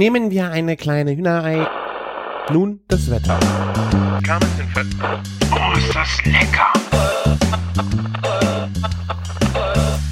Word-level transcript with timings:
Nehmen 0.00 0.30
wir 0.30 0.50
eine 0.50 0.78
kleine 0.78 1.14
Hühnerei. 1.14 1.66
Nun 2.50 2.80
das 2.88 3.10
Wetter. 3.10 3.38
Oh, 5.52 5.76
ist 5.76 5.94
das 5.94 6.24
lecker! 6.24 6.72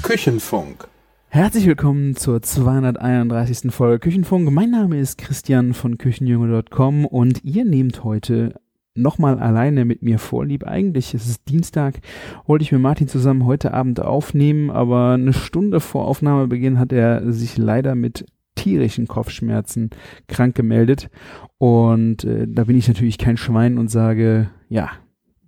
Küchenfunk. 0.03 0.87
Herzlich 1.29 1.65
willkommen 1.65 2.15
zur 2.15 2.39
231. 2.39 3.71
Folge 3.71 3.97
Küchenfunk. 3.97 4.51
Mein 4.51 4.69
Name 4.69 4.99
ist 4.99 5.17
Christian 5.17 5.73
von 5.73 5.97
Küchenjunge.com 5.97 7.07
und 7.07 7.43
ihr 7.43 7.65
nehmt 7.65 8.03
heute 8.03 8.61
nochmal 8.93 9.39
alleine 9.39 9.85
mit 9.85 10.03
mir 10.03 10.19
vorlieb. 10.19 10.67
Eigentlich 10.67 11.15
ist 11.15 11.27
es 11.27 11.43
Dienstag, 11.45 12.01
wollte 12.45 12.61
ich 12.61 12.71
mit 12.71 12.81
Martin 12.81 13.07
zusammen 13.07 13.43
heute 13.47 13.73
Abend 13.73 13.99
aufnehmen, 13.99 14.69
aber 14.69 15.13
eine 15.13 15.33
Stunde 15.33 15.79
vor 15.79 16.07
Aufnahmebeginn 16.07 16.77
hat 16.77 16.91
er 16.91 17.31
sich 17.33 17.57
leider 17.57 17.95
mit 17.95 18.27
tierischen 18.59 19.07
Kopfschmerzen 19.07 19.89
krank 20.27 20.55
gemeldet. 20.55 21.09
Und 21.57 22.23
äh, 22.25 22.45
da 22.47 22.65
bin 22.65 22.77
ich 22.77 22.87
natürlich 22.87 23.17
kein 23.17 23.37
Schwein 23.37 23.77
und 23.77 23.89
sage, 23.89 24.49
ja, 24.67 24.89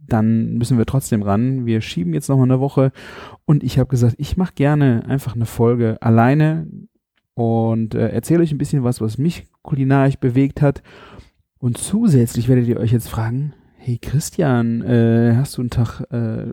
dann 0.07 0.53
müssen 0.53 0.77
wir 0.77 0.85
trotzdem 0.85 1.21
ran. 1.21 1.65
Wir 1.65 1.81
schieben 1.81 2.13
jetzt 2.13 2.29
nochmal 2.29 2.45
eine 2.45 2.59
Woche. 2.59 2.91
Und 3.45 3.63
ich 3.63 3.77
habe 3.77 3.89
gesagt, 3.89 4.15
ich 4.17 4.37
mache 4.37 4.53
gerne 4.55 5.03
einfach 5.07 5.35
eine 5.35 5.45
Folge 5.45 5.97
alleine 6.01 6.67
und 7.33 7.95
äh, 7.95 8.09
erzähle 8.09 8.43
euch 8.43 8.51
ein 8.51 8.57
bisschen 8.57 8.83
was, 8.83 9.01
was 9.01 9.17
mich 9.17 9.45
kulinarisch 9.61 10.17
bewegt 10.17 10.61
hat. 10.61 10.81
Und 11.59 11.77
zusätzlich 11.77 12.47
werdet 12.47 12.67
ihr 12.67 12.77
euch 12.77 12.91
jetzt 12.91 13.09
fragen, 13.09 13.53
hey 13.83 13.97
Christian, 13.97 14.83
äh, 14.83 15.33
hast 15.35 15.57
du 15.57 15.61
einen 15.61 15.71
Tag 15.71 16.01
äh, 16.11 16.43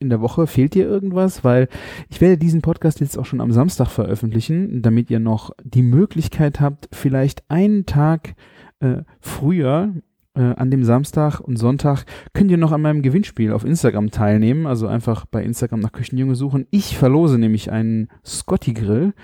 in 0.00 0.10
der 0.10 0.20
Woche, 0.20 0.48
fehlt 0.48 0.74
dir 0.74 0.88
irgendwas? 0.88 1.44
Weil 1.44 1.68
ich 2.10 2.20
werde 2.20 2.36
diesen 2.36 2.62
Podcast 2.62 2.98
jetzt 2.98 3.16
auch 3.16 3.26
schon 3.26 3.40
am 3.40 3.52
Samstag 3.52 3.88
veröffentlichen, 3.88 4.82
damit 4.82 5.08
ihr 5.08 5.20
noch 5.20 5.52
die 5.62 5.82
Möglichkeit 5.82 6.60
habt, 6.60 6.88
vielleicht 6.90 7.48
einen 7.48 7.86
Tag 7.86 8.34
äh, 8.80 9.02
früher 9.20 9.94
äh, 10.34 10.42
an 10.42 10.72
dem 10.72 10.82
Samstag 10.82 11.38
und 11.38 11.58
Sonntag 11.58 12.06
könnt 12.32 12.50
ihr 12.50 12.58
noch 12.58 12.72
an 12.72 12.82
meinem 12.82 13.02
Gewinnspiel 13.02 13.52
auf 13.52 13.64
Instagram 13.64 14.10
teilnehmen. 14.10 14.66
Also 14.66 14.88
einfach 14.88 15.26
bei 15.26 15.44
Instagram 15.44 15.78
nach 15.78 15.92
Küchenjunge 15.92 16.34
suchen. 16.34 16.66
Ich 16.70 16.98
verlose 16.98 17.38
nämlich 17.38 17.70
einen 17.70 18.08
Scotty 18.26 18.72
Grill 18.72 19.14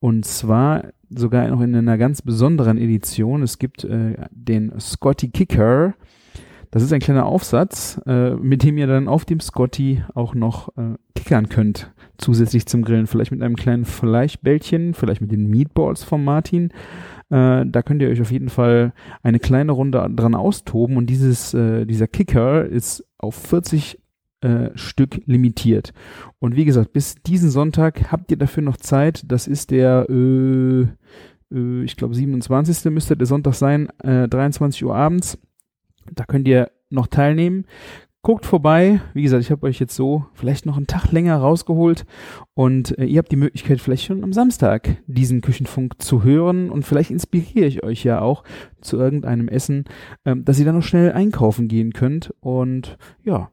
und 0.00 0.24
zwar 0.24 0.86
sogar 1.08 1.46
noch 1.46 1.60
in 1.60 1.76
einer 1.76 1.98
ganz 1.98 2.20
besonderen 2.20 2.78
Edition. 2.78 3.44
Es 3.44 3.58
gibt 3.58 3.84
äh, 3.84 4.16
den 4.32 4.72
Scotty 4.80 5.30
Kicker. 5.30 5.94
Das 6.74 6.82
ist 6.82 6.92
ein 6.92 6.98
kleiner 6.98 7.26
Aufsatz, 7.26 8.00
äh, 8.04 8.30
mit 8.34 8.64
dem 8.64 8.76
ihr 8.78 8.88
dann 8.88 9.06
auf 9.06 9.24
dem 9.24 9.38
Scotty 9.38 10.02
auch 10.12 10.34
noch 10.34 10.76
äh, 10.76 10.96
kickern 11.14 11.48
könnt, 11.48 11.92
zusätzlich 12.18 12.66
zum 12.66 12.82
Grillen. 12.82 13.06
Vielleicht 13.06 13.30
mit 13.30 13.42
einem 13.42 13.54
kleinen 13.54 13.84
Fleischbällchen, 13.84 14.92
vielleicht 14.92 15.20
mit 15.20 15.30
den 15.30 15.46
Meatballs 15.46 16.02
von 16.02 16.24
Martin. 16.24 16.72
Äh, 17.30 17.64
da 17.64 17.82
könnt 17.84 18.02
ihr 18.02 18.08
euch 18.08 18.20
auf 18.20 18.32
jeden 18.32 18.48
Fall 18.48 18.92
eine 19.22 19.38
kleine 19.38 19.70
Runde 19.70 20.04
dran 20.16 20.34
austoben 20.34 20.96
und 20.96 21.06
dieses, 21.06 21.54
äh, 21.54 21.84
dieser 21.84 22.08
Kicker 22.08 22.64
ist 22.64 23.06
auf 23.18 23.36
40 23.36 24.00
äh, 24.40 24.70
Stück 24.74 25.20
limitiert. 25.26 25.92
Und 26.40 26.56
wie 26.56 26.64
gesagt, 26.64 26.92
bis 26.92 27.14
diesen 27.22 27.50
Sonntag 27.50 28.10
habt 28.10 28.32
ihr 28.32 28.36
dafür 28.36 28.64
noch 28.64 28.78
Zeit. 28.78 29.22
Das 29.30 29.46
ist 29.46 29.70
der, 29.70 30.08
äh, 30.10 30.88
äh, 31.52 31.84
ich 31.84 31.94
glaube, 31.94 32.16
27. 32.16 32.90
müsste 32.90 33.16
der 33.16 33.28
Sonntag 33.28 33.54
sein, 33.54 33.90
äh, 34.00 34.26
23 34.26 34.84
Uhr 34.84 34.96
abends. 34.96 35.38
Da 36.12 36.24
könnt 36.24 36.48
ihr 36.48 36.70
noch 36.90 37.06
teilnehmen. 37.06 37.66
Guckt 38.22 38.46
vorbei. 38.46 39.00
Wie 39.12 39.22
gesagt, 39.22 39.42
ich 39.42 39.50
habe 39.50 39.66
euch 39.66 39.78
jetzt 39.78 39.94
so 39.94 40.24
vielleicht 40.32 40.64
noch 40.64 40.78
einen 40.78 40.86
Tag 40.86 41.12
länger 41.12 41.36
rausgeholt 41.36 42.06
und 42.54 42.98
äh, 42.98 43.04
ihr 43.04 43.18
habt 43.18 43.30
die 43.30 43.36
Möglichkeit, 43.36 43.82
vielleicht 43.82 44.04
schon 44.04 44.24
am 44.24 44.32
Samstag 44.32 44.96
diesen 45.06 45.42
Küchenfunk 45.42 46.00
zu 46.00 46.22
hören 46.22 46.70
und 46.70 46.84
vielleicht 46.84 47.10
inspiriere 47.10 47.66
ich 47.66 47.82
euch 47.82 48.02
ja 48.02 48.22
auch 48.22 48.42
zu 48.80 48.96
irgendeinem 48.96 49.48
Essen, 49.48 49.84
ähm, 50.24 50.42
dass 50.46 50.58
ihr 50.58 50.64
dann 50.64 50.76
noch 50.76 50.82
schnell 50.82 51.12
einkaufen 51.12 51.68
gehen 51.68 51.92
könnt. 51.92 52.32
Und 52.40 52.96
ja, 53.24 53.50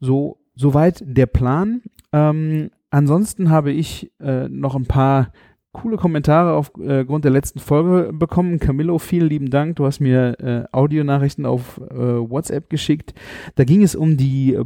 so 0.00 0.38
soweit 0.54 1.02
der 1.06 1.26
Plan. 1.26 1.80
Ähm, 2.12 2.70
ansonsten 2.90 3.48
habe 3.48 3.72
ich 3.72 4.12
äh, 4.20 4.48
noch 4.50 4.76
ein 4.76 4.84
paar 4.84 5.32
coole 5.72 5.96
Kommentare 5.96 6.54
aufgrund 6.54 6.88
äh, 6.88 7.20
der 7.20 7.30
letzten 7.30 7.60
Folge 7.60 8.12
bekommen. 8.12 8.58
Camillo, 8.58 8.98
vielen 8.98 9.28
lieben 9.28 9.50
Dank. 9.50 9.76
Du 9.76 9.86
hast 9.86 10.00
mir 10.00 10.38
äh, 10.40 10.64
Audionachrichten 10.72 11.46
auf 11.46 11.78
äh, 11.78 11.94
WhatsApp 11.94 12.68
geschickt. 12.70 13.14
Da 13.54 13.64
ging 13.64 13.82
es 13.82 13.94
um 13.94 14.16
die 14.16 14.54
äh, 14.54 14.64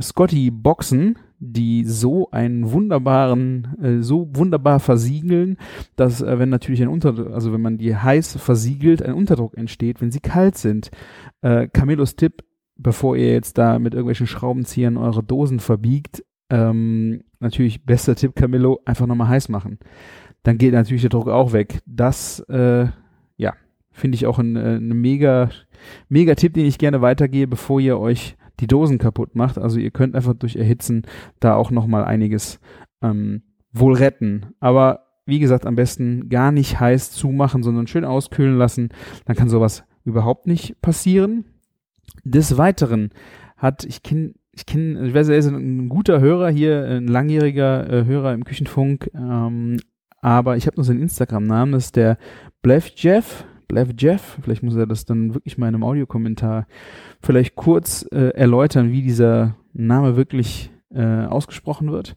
Scotty 0.00 0.50
Boxen, 0.50 1.18
die 1.40 1.84
so 1.84 2.30
einen 2.30 2.70
wunderbaren, 2.70 3.76
äh, 3.82 4.02
so 4.02 4.28
wunderbar 4.32 4.78
versiegeln, 4.78 5.56
dass 5.96 6.22
äh, 6.22 6.38
wenn 6.38 6.50
natürlich 6.50 6.82
ein 6.82 6.88
Unterdruck, 6.88 7.32
also 7.32 7.52
wenn 7.52 7.62
man 7.62 7.78
die 7.78 7.96
heiß 7.96 8.36
versiegelt, 8.36 9.02
ein 9.02 9.14
Unterdruck 9.14 9.56
entsteht, 9.56 10.00
wenn 10.00 10.10
sie 10.10 10.20
kalt 10.20 10.56
sind. 10.56 10.90
Camillos 11.40 12.16
Tipp, 12.16 12.42
bevor 12.76 13.16
ihr 13.16 13.32
jetzt 13.32 13.58
da 13.58 13.78
mit 13.78 13.94
irgendwelchen 13.94 14.26
Schraubenziehern 14.26 14.96
eure 14.96 15.22
Dosen 15.22 15.60
verbiegt, 15.60 16.24
ähm, 16.50 17.22
natürlich 17.40 17.84
bester 17.84 18.14
Tipp, 18.16 18.34
Camillo, 18.34 18.80
einfach 18.84 19.06
nochmal 19.06 19.28
heiß 19.28 19.48
machen. 19.48 19.78
Dann 20.48 20.56
geht 20.56 20.72
natürlich 20.72 21.02
der 21.02 21.10
Druck 21.10 21.28
auch 21.28 21.52
weg. 21.52 21.82
Das, 21.84 22.40
äh, 22.48 22.86
ja, 23.36 23.52
finde 23.90 24.14
ich 24.14 24.26
auch 24.26 24.38
ein, 24.38 24.56
äh, 24.56 24.76
ein 24.76 24.98
mega, 24.98 25.50
mega 26.08 26.34
Tipp, 26.36 26.54
den 26.54 26.64
ich 26.64 26.78
gerne 26.78 27.02
weitergehe, 27.02 27.46
bevor 27.46 27.80
ihr 27.80 27.98
euch 27.98 28.34
die 28.58 28.66
Dosen 28.66 28.96
kaputt 28.96 29.34
macht. 29.34 29.58
Also 29.58 29.78
ihr 29.78 29.90
könnt 29.90 30.14
einfach 30.14 30.32
durch 30.32 30.56
Erhitzen 30.56 31.02
da 31.38 31.54
auch 31.54 31.70
nochmal 31.70 32.02
einiges 32.02 32.60
ähm, 33.02 33.42
wohl 33.74 33.92
retten. 33.92 34.54
Aber 34.58 35.00
wie 35.26 35.38
gesagt, 35.38 35.66
am 35.66 35.76
besten 35.76 36.30
gar 36.30 36.50
nicht 36.50 36.80
heiß 36.80 37.12
zumachen, 37.12 37.62
sondern 37.62 37.86
schön 37.86 38.06
auskühlen 38.06 38.56
lassen. 38.56 38.88
Dann 39.26 39.36
kann 39.36 39.50
sowas 39.50 39.84
überhaupt 40.06 40.46
nicht 40.46 40.80
passieren. 40.80 41.44
Des 42.24 42.56
Weiteren 42.56 43.10
hat, 43.58 43.84
ich 43.84 44.02
kenne, 44.02 44.32
ich 44.52 44.64
kenne, 44.64 45.06
ich 45.08 45.12
weiß, 45.12 45.28
er 45.28 45.36
ist 45.36 45.48
ein 45.48 45.90
guter 45.90 46.20
Hörer 46.20 46.48
hier, 46.48 46.86
ein 46.86 47.06
langjähriger 47.06 47.92
äh, 47.92 48.04
Hörer 48.06 48.32
im 48.32 48.44
Küchenfunk, 48.44 49.10
ähm, 49.14 49.76
aber 50.20 50.56
ich 50.56 50.66
habe 50.66 50.76
nur 50.76 50.84
seinen 50.84 51.02
Instagram-Namen, 51.02 51.72
das 51.72 51.86
ist 51.86 51.96
der 51.96 52.18
Blev 52.62 52.90
Jeff. 52.96 53.44
Blev 53.68 53.90
Jeff, 53.98 54.38
vielleicht 54.42 54.62
muss 54.62 54.76
er 54.76 54.86
das 54.86 55.04
dann 55.04 55.34
wirklich 55.34 55.58
mal 55.58 55.68
in 55.68 55.74
einem 55.74 55.84
Audiokommentar 55.84 56.66
vielleicht 57.20 57.54
kurz 57.54 58.06
äh, 58.10 58.30
erläutern, 58.30 58.92
wie 58.92 59.02
dieser 59.02 59.56
Name 59.74 60.16
wirklich 60.16 60.70
äh, 60.90 61.26
ausgesprochen 61.26 61.92
wird. 61.92 62.16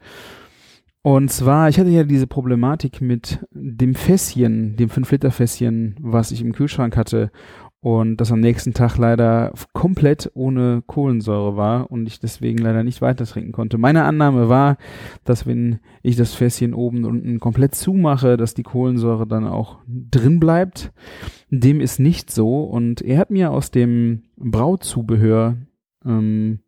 Und 1.04 1.32
zwar, 1.32 1.68
ich 1.68 1.80
hatte 1.80 1.90
ja 1.90 2.04
diese 2.04 2.28
Problematik 2.28 3.02
mit 3.02 3.40
dem 3.52 3.96
Fässchen, 3.96 4.76
dem 4.76 4.90
5-Liter-Fässchen, 4.90 5.96
was 6.00 6.32
ich 6.32 6.42
im 6.42 6.54
Kühlschrank 6.54 6.96
hatte 6.96 7.32
und 7.82 8.18
das 8.18 8.32
am 8.32 8.40
nächsten 8.40 8.74
Tag 8.74 8.98
leider 8.98 9.52
komplett 9.74 10.30
ohne 10.36 10.84
Kohlensäure 10.86 11.58
war 11.58 11.90
und 11.90 12.06
ich 12.06 12.20
deswegen 12.20 12.60
leider 12.60 12.84
nicht 12.84 13.02
weiter 13.02 13.26
trinken 13.26 13.52
konnte. 13.52 13.80
Meine 13.80 14.04
Annahme 14.04 14.50
war, 14.50 14.78
dass 15.26 15.48
wenn 15.48 15.80
ich 16.04 16.16
das 16.16 16.36
Fässchen 16.36 16.76
oben 16.76 17.06
und 17.06 17.06
unten 17.06 17.40
komplett 17.40 17.74
zumache, 17.74 18.38
dass 18.38 18.54
die 18.54 18.64
Kohlensäure 18.64 19.26
dann 19.26 19.48
auch 19.48 19.80
drin 19.88 20.40
bleibt. 20.40 20.94
Dem 21.50 21.82
ist 21.82 22.00
nicht 22.00 22.30
so 22.30 22.64
und 22.64 23.02
er 23.02 23.18
hat 23.18 23.32
mir 23.32 23.52
aus 23.52 23.72
dem 23.72 24.24
Brauzubehör 24.38 25.58
ähm, 26.06 26.60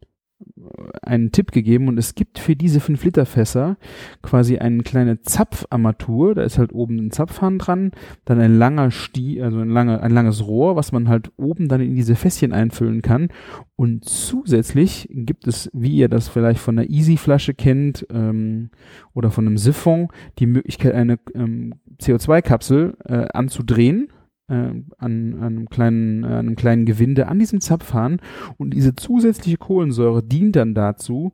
einen 1.02 1.32
Tipp 1.32 1.52
gegeben 1.52 1.88
und 1.88 1.98
es 1.98 2.14
gibt 2.14 2.38
für 2.38 2.56
diese 2.56 2.80
5 2.80 3.04
Liter 3.04 3.26
Fässer 3.26 3.78
quasi 4.22 4.60
eine 4.60 4.84
kleine 4.84 5.22
Zapfarmatur, 5.22 6.36
da 6.36 6.44
ist 6.44 6.60
halt 6.60 6.74
oben 6.74 6.98
ein 6.98 7.12
Zapfhahn 7.12 7.58
dran, 7.58 7.92
dann 8.26 8.40
ein 8.40 8.58
langer 8.58 8.92
Sti, 8.92 9.42
also 9.42 9.60
ein, 9.60 9.70
lange, 9.70 10.02
ein 10.02 10.12
langes 10.12 10.46
Rohr, 10.46 10.76
was 10.76 10.92
man 10.92 11.10
halt 11.10 11.32
oben 11.38 11.68
dann 11.70 11.82
in 11.82 11.96
diese 11.96 12.16
Fässchen 12.16 12.54
einfüllen 12.54 13.02
kann. 13.02 13.30
Und 13.76 14.06
zusätzlich 14.06 15.10
gibt 15.12 15.48
es, 15.48 15.72
wie 15.74 15.96
ihr 15.96 16.08
das 16.08 16.28
vielleicht 16.28 16.60
von 16.60 16.78
einer 16.78 16.90
Easy 16.90 17.18
Flasche 17.18 17.56
kennt 17.56 18.06
ähm, 18.12 18.70
oder 19.14 19.32
von 19.32 19.48
einem 19.48 19.58
Siphon, 19.58 20.10
die 20.38 20.46
Möglichkeit 20.46 20.94
eine 20.94 21.18
ähm, 21.34 21.74
CO2-Kapsel 22.00 22.96
äh, 23.06 23.28
anzudrehen 23.34 24.10
äh, 24.48 24.54
an, 24.54 24.84
an, 24.98 25.42
einem 25.42 25.70
kleinen, 25.70 26.24
äh, 26.24 26.28
an 26.28 26.34
einem 26.34 26.56
kleinen 26.56 26.86
Gewinde 26.86 27.28
an 27.28 27.40
diesem 27.40 27.62
Zapfhahn 27.62 28.20
und 28.58 28.74
diese 28.74 28.96
zusätzliche 28.96 29.58
Kohlensäure 29.58 30.24
dient 30.24 30.56
dann 30.56 30.74
dazu, 30.74 31.34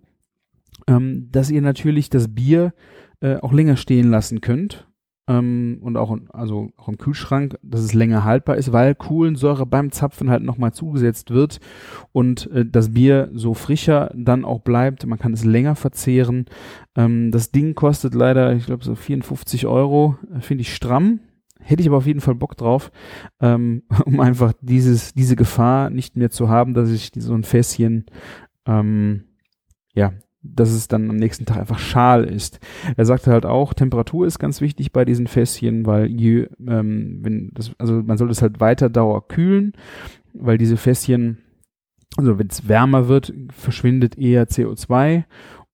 ähm, 0.88 1.30
dass 1.32 1.52
ihr 1.52 1.62
natürlich 1.62 2.10
das 2.10 2.34
Bier 2.34 2.74
äh, 3.22 3.38
auch 3.38 3.54
länger 3.54 3.78
stehen 3.78 4.10
lassen 4.10 4.42
könnt 4.42 4.88
ähm, 5.30 5.78
und 5.82 5.96
auch, 5.96 6.18
also 6.34 6.72
auch 6.76 6.90
im 6.90 6.98
Kühlschrank, 6.98 7.58
dass 7.62 7.82
es 7.82 7.94
länger 7.94 8.24
haltbar 8.24 8.58
ist, 8.58 8.74
weil 8.74 8.96
Kohlensäure 8.96 9.66
beim 9.66 9.92
Zapfen 9.92 10.30
halt 10.30 10.44
nochmal 10.44 10.74
zugesetzt 10.74 11.32
wird 11.32 11.60
und 12.12 12.50
äh, 12.52 12.66
das 12.66 12.94
Bier 12.94 13.30
so 13.34 13.54
frischer 13.54 14.12
dann 14.16 14.44
auch 14.44 14.62
bleibt. 14.62 15.06
Man 15.06 15.20
kann 15.20 15.34
es 15.34 15.46
länger 15.46 15.76
verzehren. 15.76 16.46
Ähm, 16.96 17.32
das 17.32 17.52
Ding 17.52 17.76
kostet 17.76 18.16
leider, 18.16 18.54
ich 18.54 18.66
glaube, 18.66 18.84
so 18.84 18.96
54 18.96 19.68
Euro. 19.68 20.18
Finde 20.40 20.64
ich 20.64 20.74
stramm. 20.74 21.20
Hätte 21.62 21.82
ich 21.82 21.88
aber 21.88 21.98
auf 21.98 22.08
jeden 22.08 22.22
Fall 22.22 22.36
Bock 22.36 22.56
drauf, 22.56 22.92
ähm, 23.42 23.84
um 24.06 24.20
einfach 24.20 24.54
dieses, 24.62 25.14
diese 25.14 25.36
Gefahr 25.36 25.90
nicht 25.90 26.16
mehr 26.16 26.30
zu 26.30 26.50
haben, 26.50 26.74
dass 26.74 26.90
ich 26.90 27.12
so 27.16 27.34
ein 27.34 27.44
Fässchen, 27.44 28.06
ähm, 28.66 29.26
ja, 29.94 30.14
dass 30.42 30.72
es 30.72 30.88
dann 30.88 31.10
am 31.10 31.18
nächsten 31.18 31.46
Tag 31.46 31.58
einfach 31.58 31.80
schal 31.80 32.24
ist. 32.24 32.60
Er 32.96 33.06
sagte 33.06 33.32
halt 33.32 33.46
auch, 33.46 33.74
Temperatur 33.74 34.26
ist 34.26 34.40
ganz 34.40 34.62
wichtig 34.62 34.92
bei 34.94 35.04
diesen 35.04 35.28
Fässchen, 35.28 35.86
weil 35.86 36.08
je, 36.08 36.48
ähm, 36.66 37.20
wenn 37.22 37.52
das, 37.54 37.72
also 37.78 38.02
man 38.02 38.18
soll 38.18 38.30
es 38.30 38.42
halt 38.42 38.60
weiter 38.60 38.90
Dauer 38.90 39.28
kühlen, 39.28 39.74
weil 40.34 40.58
diese 40.58 40.78
Fässchen, 40.78 41.40
also 42.16 42.40
wenn 42.40 42.48
es 42.48 42.68
wärmer 42.68 43.10
wird, 43.10 43.34
verschwindet 43.52 44.18
eher 44.18 44.48
CO2 44.48 45.26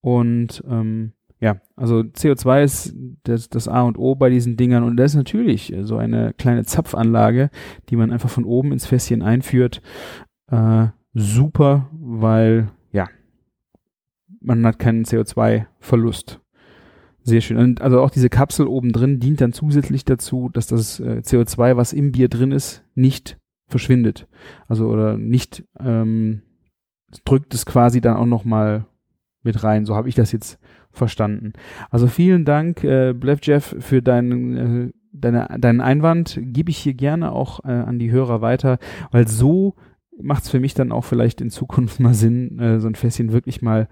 und 0.02 0.64
ähm, 0.68 1.14
ja, 1.40 1.58
also 1.76 2.00
CO2 2.00 2.64
ist 2.64 2.96
das, 3.24 3.50
das 3.50 3.68
A 3.68 3.82
und 3.82 3.98
O 3.98 4.16
bei 4.16 4.30
diesen 4.30 4.58
Dingern 4.58 4.84
und 4.84 4.98
das 4.98 5.12
ist 5.12 5.18
natürlich 5.18 5.74
so 5.82 5.98
eine 5.98 6.34
kleine 6.34 6.64
Zapfanlage, 6.64 7.50
die 7.90 7.96
man 7.96 8.12
einfach 8.12 8.30
von 8.30 8.46
oben 8.46 8.72
ins 8.72 8.86
Fässchen 8.86 9.22
einführt. 9.22 9.82
Äh, 10.50 10.88
super, 11.14 11.90
weil 11.92 12.72
ja, 12.92 13.08
man 14.40 14.66
hat 14.66 14.80
keinen 14.80 15.04
CO2-Verlust. 15.04 16.40
Sehr 17.24 17.42
schön. 17.42 17.58
Und 17.58 17.82
also 17.82 18.02
auch 18.02 18.12
diese 18.12 18.30
Kapsel 18.30 18.68
oben 18.68 18.92
drin 18.92 19.20
dient 19.20 19.42
dann 19.42 19.52
zusätzlich 19.52 20.06
dazu, 20.06 20.50
dass 20.54 20.68
das 20.68 21.00
äh, 21.00 21.22
CO2, 21.26 21.76
was 21.76 21.92
im 21.92 22.12
Bier 22.12 22.30
drin 22.30 22.52
ist, 22.52 22.84
nicht 22.94 23.38
verschwindet. 23.68 24.28
Also 24.68 24.88
oder 24.88 25.18
nicht 25.18 25.66
ähm, 25.80 26.44
drückt 27.26 27.54
es 27.56 27.66
quasi 27.66 28.00
dann 28.00 28.16
auch 28.16 28.28
noch 28.28 28.46
mal 28.46 28.86
mit 29.46 29.64
rein. 29.64 29.86
So 29.86 29.96
habe 29.96 30.10
ich 30.10 30.16
das 30.16 30.32
jetzt 30.32 30.60
verstanden. 30.92 31.54
Also 31.90 32.08
vielen 32.08 32.46
Dank, 32.46 32.84
äh, 32.84 33.14
Blev 33.14 33.40
Jeff, 33.44 33.76
für 33.80 34.02
deinen 34.02 34.58
äh, 34.58 34.92
deine, 35.16 35.48
deinen 35.60 35.82
Einwand. 35.82 36.40
Gebe 36.42 36.70
ich 36.70 36.78
hier 36.78 36.94
gerne 36.94 37.32
auch 37.32 37.64
äh, 37.64 37.72
an 37.72 38.00
die 38.00 38.12
Hörer 38.12 38.42
weiter, 38.42 38.80
weil 39.12 39.28
so 39.28 39.76
macht 40.22 40.44
es 40.44 40.50
für 40.50 40.60
mich 40.60 40.74
dann 40.74 40.92
auch 40.92 41.04
vielleicht 41.04 41.42
in 41.42 41.50
Zukunft 41.50 42.00
mal 42.00 42.14
Sinn, 42.14 42.60
äh, 42.60 42.80
so 42.80 42.88
ein 42.88 42.96
Fässchen 42.96 43.32
wirklich 43.32 43.62
mal 43.62 43.88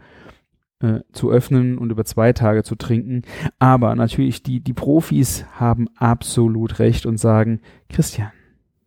äh, 0.79 0.99
zu 1.11 1.31
öffnen 1.31 1.77
und 1.77 1.91
über 1.91 2.05
zwei 2.05 2.33
Tage 2.33 2.63
zu 2.63 2.75
trinken. 2.75 3.23
Aber 3.59 3.95
natürlich, 3.95 4.43
die, 4.43 4.59
die 4.59 4.73
Profis 4.73 5.45
haben 5.53 5.87
absolut 5.95 6.79
recht 6.79 7.05
und 7.05 7.17
sagen, 7.17 7.61
Christian, 7.89 8.31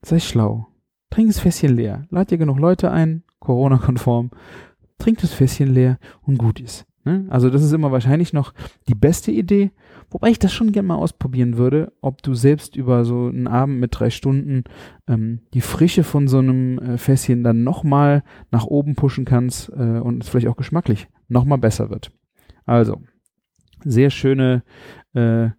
sei 0.03 0.19
schlau. 0.19 0.69
Trink 1.11 1.29
das 1.29 1.41
Fässchen 1.41 1.75
leer. 1.75 2.07
Lad 2.11 2.31
dir 2.31 2.39
genug 2.39 2.59
Leute 2.59 2.91
ein, 2.91 3.23
Corona-konform. 3.39 4.31
Trink 4.99 5.19
das 5.21 5.33
Fässchen 5.33 5.73
leer 5.73 5.99
und 6.23 6.39
gut 6.39 6.61
ist. 6.61 6.87
Ne? 7.07 7.25
Also 7.31 7.51
das 7.51 7.63
ist 7.63 7.73
immer 7.73 7.93
wahrscheinlich 7.93 8.33
noch 8.33 8.53
die 8.89 8.95
beste 8.95 9.31
Idee. 9.31 9.71
Wobei 10.11 10.29
ich 10.29 10.39
das 10.39 10.53
schon 10.53 10.73
gerne 10.73 10.89
mal 10.89 10.97
ausprobieren 10.97 11.57
würde, 11.57 11.93
ob 12.01 12.23
du 12.23 12.35
selbst 12.35 12.77
über 12.77 13.05
so 13.05 13.27
einen 13.27 13.47
Abend 13.47 13.81
mit 13.81 13.99
drei 13.99 14.11
Stunden 14.11 14.65
ähm, 15.09 15.41
die 15.55 15.61
Frische 15.61 16.05
von 16.05 16.29
so 16.29 16.39
einem 16.39 16.79
äh, 16.79 16.99
Fässchen 16.99 17.43
dann 17.43 17.65
nochmal 17.65 18.23
nach 18.51 18.67
oben 18.67 18.95
pushen 18.95 19.25
kannst 19.25 19.69
äh, 19.71 20.01
und 20.01 20.23
es 20.23 20.29
vielleicht 20.29 20.49
auch 20.49 20.57
geschmacklich 20.57 21.09
nochmal 21.29 21.59
besser 21.59 21.91
wird. 21.91 22.13
Also, 22.67 23.01
sehr 23.85 24.11
schöne, 24.11 24.63
äh, 25.15 25.51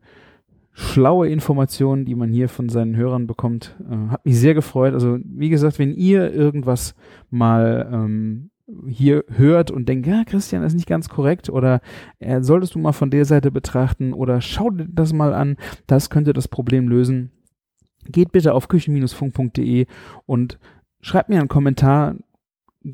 schlaue 0.73 1.29
Informationen, 1.29 2.05
die 2.05 2.15
man 2.15 2.29
hier 2.29 2.49
von 2.49 2.69
seinen 2.69 2.95
Hörern 2.95 3.27
bekommt. 3.27 3.75
Äh, 3.89 4.11
hat 4.11 4.25
mich 4.25 4.37
sehr 4.39 4.53
gefreut. 4.53 4.93
Also, 4.93 5.17
wie 5.23 5.49
gesagt, 5.49 5.79
wenn 5.79 5.93
ihr 5.93 6.33
irgendwas 6.33 6.95
mal 7.29 7.89
ähm, 7.91 8.49
hier 8.87 9.23
hört 9.29 9.71
und 9.71 9.87
denkt, 9.87 10.07
ja, 10.07 10.23
Christian, 10.25 10.63
ist 10.63 10.73
nicht 10.73 10.87
ganz 10.87 11.09
korrekt 11.09 11.49
oder 11.49 11.81
äh, 12.19 12.41
solltest 12.41 12.75
du 12.75 12.79
mal 12.79 12.91
von 12.91 13.09
der 13.09 13.25
Seite 13.25 13.51
betrachten 13.51 14.13
oder 14.13 14.41
schau 14.41 14.69
dir 14.69 14.87
das 14.89 15.13
mal 15.13 15.33
an, 15.33 15.57
das 15.87 16.09
könnte 16.09 16.33
das 16.33 16.47
Problem 16.47 16.87
lösen. 16.87 17.31
Geht 18.05 18.31
bitte 18.31 18.53
auf 18.53 18.67
küchen-funk.de 18.67 19.85
und 20.25 20.59
schreibt 21.01 21.29
mir 21.29 21.39
einen 21.39 21.47
Kommentar 21.47 22.15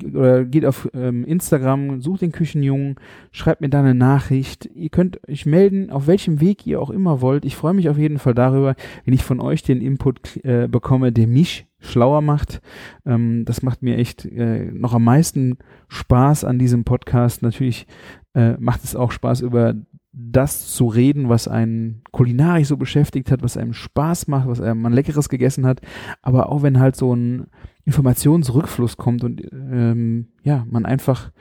oder 0.02 0.44
geht 0.44 0.64
auf 0.64 0.88
ähm, 0.92 1.24
Instagram, 1.24 2.00
sucht 2.00 2.22
den 2.22 2.32
Küchenjungen, 2.32 2.96
schreibt 3.30 3.60
mir 3.60 3.68
da 3.68 3.80
eine 3.80 3.94
Nachricht. 3.94 4.68
Ihr 4.74 4.88
könnt 4.88 5.20
euch 5.28 5.46
melden, 5.46 5.90
auf 5.90 6.06
welchem 6.06 6.40
Weg 6.40 6.66
ihr 6.66 6.80
auch 6.80 6.90
immer 6.90 7.20
wollt. 7.20 7.44
Ich 7.44 7.56
freue 7.56 7.74
mich 7.74 7.88
auf 7.88 7.98
jeden 7.98 8.18
Fall 8.18 8.34
darüber, 8.34 8.74
wenn 9.04 9.14
ich 9.14 9.22
von 9.22 9.40
euch 9.40 9.62
den 9.62 9.80
Input 9.80 10.44
äh, 10.44 10.66
bekomme, 10.68 11.12
der 11.12 11.26
mich 11.26 11.66
schlauer 11.84 12.20
macht. 12.20 12.60
Ähm, 13.06 13.44
das 13.44 13.62
macht 13.62 13.82
mir 13.82 13.96
echt 13.96 14.24
äh, 14.24 14.70
noch 14.72 14.94
am 14.94 15.04
meisten 15.04 15.58
Spaß 15.88 16.44
an 16.44 16.58
diesem 16.58 16.84
Podcast. 16.84 17.42
Natürlich 17.42 17.86
äh, 18.34 18.54
macht 18.58 18.84
es 18.84 18.96
auch 18.96 19.12
Spaß 19.12 19.40
über 19.40 19.74
das 20.16 20.72
zu 20.72 20.86
reden, 20.86 21.28
was 21.28 21.48
einen 21.48 22.02
kulinarisch 22.12 22.68
so 22.68 22.76
beschäftigt 22.76 23.30
hat, 23.30 23.42
was 23.42 23.56
einem 23.56 23.72
Spaß 23.72 24.28
macht, 24.28 24.48
was 24.48 24.60
einem 24.60 24.80
man 24.80 24.92
leckeres 24.92 25.28
gegessen 25.28 25.66
hat, 25.66 25.80
aber 26.22 26.50
auch 26.50 26.62
wenn 26.62 26.78
halt 26.78 26.94
so 26.94 27.14
ein 27.14 27.46
Informationsrückfluss 27.84 28.96
kommt 28.96 29.24
und 29.24 29.42
ähm, 29.52 30.28
ja, 30.42 30.64
man 30.70 30.86
einfach 30.86 31.32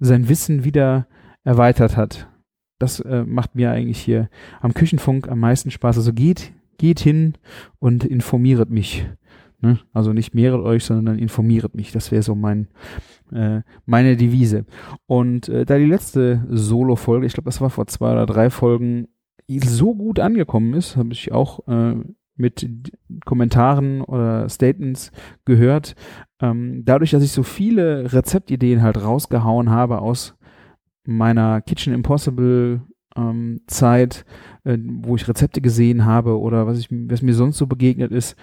sein 0.00 0.28
Wissen 0.28 0.64
wieder 0.64 1.06
erweitert 1.44 1.96
hat. 1.96 2.28
Das 2.78 3.00
äh, 3.00 3.24
macht 3.24 3.54
mir 3.54 3.70
eigentlich 3.70 4.00
hier 4.00 4.28
am 4.60 4.74
Küchenfunk 4.74 5.28
am 5.28 5.38
meisten 5.38 5.70
Spaß. 5.70 5.98
Also 5.98 6.12
geht, 6.12 6.52
geht 6.78 7.00
hin 7.00 7.34
und 7.78 8.02
informiert 8.02 8.70
mich. 8.70 9.06
Ne? 9.62 9.78
Also 9.92 10.12
nicht 10.12 10.34
mehret 10.34 10.60
euch, 10.60 10.84
sondern 10.84 11.18
informiert 11.18 11.74
mich. 11.74 11.92
Das 11.92 12.10
wäre 12.10 12.22
so 12.22 12.34
mein 12.34 12.68
äh, 13.32 13.62
meine 13.86 14.16
Devise. 14.16 14.66
Und 15.06 15.48
äh, 15.48 15.64
da 15.64 15.78
die 15.78 15.86
letzte 15.86 16.44
Solo-Folge, 16.50 17.26
ich 17.26 17.32
glaube, 17.32 17.46
das 17.46 17.60
war 17.60 17.70
vor 17.70 17.86
zwei 17.86 18.12
oder 18.12 18.26
drei 18.26 18.50
Folgen, 18.50 19.08
so 19.48 19.94
gut 19.94 20.18
angekommen 20.20 20.74
ist, 20.74 20.96
habe 20.96 21.12
ich 21.12 21.32
auch 21.32 21.66
äh, 21.66 21.94
mit 22.36 22.70
Kommentaren 23.24 24.00
oder 24.00 24.48
Statements 24.48 25.12
gehört. 25.44 25.94
Ähm, 26.40 26.82
dadurch, 26.84 27.10
dass 27.10 27.22
ich 27.22 27.32
so 27.32 27.42
viele 27.42 28.12
Rezeptideen 28.12 28.82
halt 28.82 29.02
rausgehauen 29.02 29.70
habe 29.70 30.00
aus 30.00 30.34
meiner 31.04 31.60
Kitchen 31.60 31.92
Impossible 31.92 32.82
ähm, 33.16 33.60
Zeit, 33.66 34.24
äh, 34.64 34.78
wo 34.78 35.16
ich 35.16 35.28
Rezepte 35.28 35.60
gesehen 35.60 36.04
habe 36.04 36.38
oder 36.38 36.66
was 36.66 36.78
ich, 36.78 36.88
was 36.90 37.22
mir 37.22 37.34
sonst 37.34 37.58
so 37.58 37.66
begegnet 37.66 38.12
ist, 38.12 38.36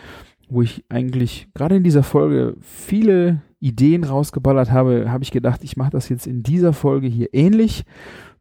wo 0.49 0.61
ich 0.61 0.83
eigentlich 0.89 1.47
gerade 1.53 1.75
in 1.75 1.83
dieser 1.83 2.03
Folge 2.03 2.55
viele 2.61 3.41
Ideen 3.59 4.03
rausgeballert 4.03 4.71
habe, 4.71 5.11
habe 5.11 5.23
ich 5.23 5.31
gedacht, 5.31 5.63
ich 5.63 5.77
mache 5.77 5.91
das 5.91 6.09
jetzt 6.09 6.27
in 6.27 6.43
dieser 6.43 6.73
Folge 6.73 7.07
hier 7.07 7.29
ähnlich. 7.33 7.83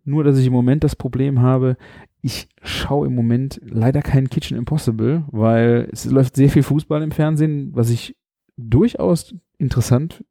Nur, 0.04 0.24
dass 0.24 0.38
ich 0.38 0.46
im 0.46 0.52
Moment 0.52 0.84
das 0.84 0.96
Problem 0.96 1.40
habe, 1.40 1.76
ich 2.22 2.48
schaue 2.62 3.06
im 3.06 3.14
Moment 3.14 3.60
leider 3.62 4.00
kein 4.00 4.30
Kitchen 4.30 4.56
Impossible, 4.56 5.24
weil 5.30 5.88
es 5.92 6.06
läuft 6.06 6.36
sehr 6.36 6.48
viel 6.48 6.62
Fußball 6.62 7.02
im 7.02 7.10
Fernsehen, 7.10 7.70
was 7.74 7.90
ich 7.90 8.16
durchaus 8.56 9.34
interessant 9.58 10.24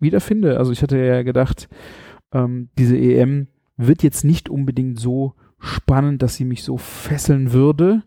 wiederfinde. 0.00 0.58
Also 0.58 0.72
ich 0.72 0.82
hatte 0.82 0.98
ja 0.98 1.22
gedacht, 1.22 1.68
ähm, 2.32 2.70
diese 2.78 2.96
EM 2.96 3.48
wird 3.76 4.02
jetzt 4.02 4.24
nicht 4.24 4.48
unbedingt 4.48 4.98
so 4.98 5.34
spannend, 5.58 6.22
dass 6.22 6.36
sie 6.36 6.44
mich 6.44 6.64
so 6.64 6.76
fesseln 6.76 7.52
würde. 7.52 8.02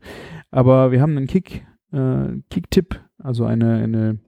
Aber 0.51 0.91
wir 0.91 1.01
haben 1.01 1.15
einen 1.15 1.27
Kick, 1.27 1.65
äh, 1.95 2.41
Kicktipp, 2.49 3.01
also 3.17 3.45
eine, 3.45 3.75
eine 3.75 4.19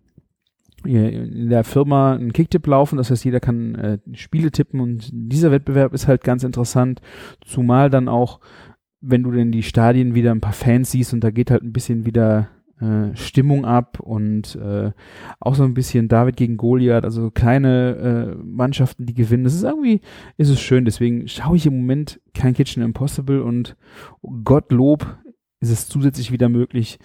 in 0.84 1.50
der 1.50 1.64
Firma 1.64 2.14
einen 2.14 2.34
Kicktipp 2.34 2.66
laufen, 2.68 2.98
das 2.98 3.12
heißt, 3.12 3.26
jeder 3.26 3.40
kann 3.40 3.76
äh, 3.76 3.98
Spiele 4.14 4.52
tippen 4.52 4.80
und 4.80 5.10
dieser 5.12 5.52
Wettbewerb 5.52 5.94
ist 5.94 6.08
halt 6.08 6.24
ganz 6.24 6.44
interessant, 6.44 7.02
zumal 7.42 7.90
dann 7.90 8.08
auch, 8.08 8.40
wenn 9.02 9.24
du 9.24 9.32
denn 9.32 9.52
die 9.52 9.64
Stadien 9.64 10.16
wieder 10.16 10.32
ein 10.32 10.40
paar 10.40 10.54
Fans 10.54 10.92
siehst 10.92 11.14
und 11.14 11.24
da 11.24 11.32
geht 11.32 11.52
halt 11.52 11.64
ein 11.64 11.74
bisschen 11.74 12.06
wieder 12.06 12.50
äh, 12.80 13.16
Stimmung 13.16 13.66
ab 13.66 14.00
und 14.00 14.56
äh, 14.56 14.92
auch 15.40 15.56
so 15.56 15.64
ein 15.64 15.74
bisschen 15.74 16.08
David 16.08 16.38
gegen 16.38 16.58
Goliath, 16.58 17.06
also 17.06 17.32
kleine 17.32 18.36
äh, 18.38 18.44
Mannschaften, 18.44 19.06
die 19.06 19.16
gewinnen. 19.16 19.46
Das 19.46 19.56
ist 19.56 19.64
irgendwie, 19.64 20.02
ist 20.38 20.50
es 20.50 20.60
schön, 20.60 20.86
deswegen 20.86 21.28
schaue 21.28 21.58
ich 21.58 21.66
im 21.66 21.76
Moment 21.76 22.22
kein 22.34 22.54
Kitchen 22.54 22.84
Impossible 22.84 23.42
und 23.42 23.76
Gottlob 24.44 25.18
ist 25.60 25.72
es 25.72 25.88
zusätzlich 25.88 26.32
wieder 26.32 26.50
möglich, 26.50 27.00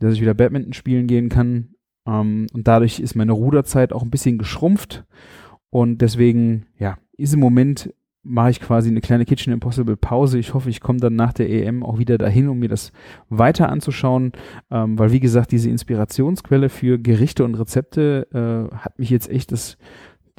dass 0.00 0.14
ich 0.14 0.20
wieder 0.20 0.34
Badminton 0.34 0.72
spielen 0.72 1.06
gehen 1.06 1.28
kann 1.28 1.74
ähm, 2.06 2.46
und 2.52 2.66
dadurch 2.66 3.00
ist 3.00 3.14
meine 3.14 3.32
Ruderzeit 3.32 3.92
auch 3.92 4.02
ein 4.02 4.10
bisschen 4.10 4.38
geschrumpft. 4.38 5.04
Und 5.70 5.98
deswegen, 5.98 6.66
ja, 6.78 6.98
ist 7.16 7.34
im 7.34 7.40
Moment 7.40 7.94
mache 8.22 8.50
ich 8.50 8.60
quasi 8.60 8.90
eine 8.90 9.00
kleine 9.00 9.24
Kitchen 9.24 9.52
Impossible 9.52 9.96
Pause. 9.96 10.38
Ich 10.38 10.52
hoffe, 10.52 10.68
ich 10.68 10.80
komme 10.80 10.98
dann 10.98 11.16
nach 11.16 11.32
der 11.32 11.48
EM 11.48 11.82
auch 11.82 11.98
wieder 11.98 12.18
dahin, 12.18 12.48
um 12.48 12.58
mir 12.58 12.68
das 12.68 12.92
weiter 13.30 13.70
anzuschauen, 13.70 14.32
ähm, 14.70 14.98
weil 14.98 15.12
wie 15.12 15.20
gesagt, 15.20 15.52
diese 15.52 15.70
Inspirationsquelle 15.70 16.68
für 16.68 16.98
Gerichte 16.98 17.44
und 17.44 17.54
Rezepte 17.54 18.26
äh, 18.32 18.76
hat 18.76 18.98
mich 18.98 19.08
jetzt 19.08 19.30
echt 19.30 19.52
das 19.52 19.78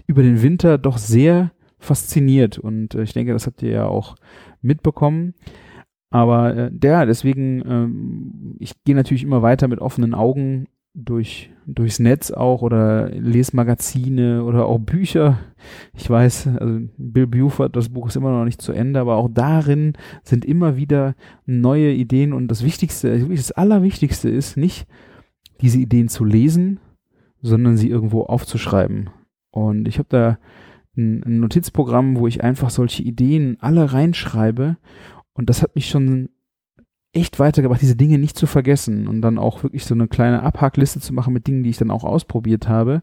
über 0.06 0.22
den 0.22 0.44
Winter 0.44 0.78
doch 0.78 0.98
sehr 0.98 1.52
fasziniert 1.80 2.60
und 2.60 2.94
äh, 2.94 3.02
ich 3.02 3.14
denke, 3.14 3.34
das 3.34 3.48
habt 3.48 3.64
ihr 3.64 3.72
ja 3.72 3.86
auch 3.86 4.16
mitbekommen. 4.62 5.34
Aber 6.12 6.56
äh, 6.56 6.70
der, 6.72 7.06
deswegen, 7.06 7.64
ähm, 7.66 8.56
ich 8.60 8.84
gehe 8.84 8.96
natürlich 8.96 9.24
immer 9.24 9.42
weiter 9.42 9.68
mit 9.68 9.80
offenen 9.80 10.14
Augen 10.14 10.68
durch, 10.94 11.50
durchs 11.66 12.00
Netz 12.00 12.32
auch 12.32 12.62
oder 12.62 13.10
Lesmagazine 13.10 14.44
oder 14.44 14.66
auch 14.66 14.78
Bücher. 14.78 15.40
Ich 15.96 16.10
weiß, 16.10 16.48
also 16.60 16.80
Bill 16.98 17.28
Buford, 17.28 17.76
das 17.76 17.90
Buch 17.90 18.10
ist 18.10 18.18
immer 18.18 18.32
noch 18.32 18.44
nicht 18.44 18.62
zu 18.62 18.74
Ende, 18.74 19.00
aber 19.00 19.16
auch 19.16 19.30
darin 19.32 19.94
sind 20.24 20.44
immer 20.44 20.76
wieder 20.76 21.16
neue 21.46 21.94
Ideen 21.94 22.34
und 22.34 22.50
das 22.50 22.64
Wichtigste, 22.64 23.18
das 23.28 23.54
Allerwichtigste 23.54 24.30
ist 24.30 24.58
nicht, 24.58 24.86
diese 25.62 25.80
Ideen 25.80 26.10
zu 26.10 26.26
lesen, 26.26 26.80
sondern 27.42 27.78
sie 27.78 27.90
irgendwo 27.90 28.24
aufzuschreiben. 28.24 29.10
Und 29.52 29.88
ich 29.88 29.98
habe 29.98 30.10
da 30.10 30.38
ein 30.98 31.40
Notizprogramm, 31.40 32.18
wo 32.18 32.28
ich 32.28 32.44
einfach 32.44 32.70
solche 32.70 33.04
Ideen 33.04 33.56
alle 33.62 33.94
reinschreibe. 33.94 34.78
Und 35.34 35.50
das 35.50 35.62
hat 35.62 35.76
mich 35.76 35.88
schon 35.88 36.30
echt 37.14 37.40
weitergebracht, 37.40 37.82
diese 37.82 37.96
Dinge 37.96 38.18
nicht 38.18 38.38
zu 38.38 38.48
vergessen 38.48 39.08
und 39.08 39.22
dann 39.22 39.38
auch 39.38 39.64
wirklich 39.64 39.86
so 39.86 39.94
eine 39.94 40.08
kleine 40.08 40.44
Abhackliste 40.44 41.00
zu 41.00 41.14
machen 41.14 41.34
mit 41.34 41.48
Dingen, 41.48 41.64
die 41.64 41.70
ich 41.70 41.78
dann 41.78 41.92
auch 41.92 42.04
ausprobiert 42.04 42.70
habe. 42.70 43.02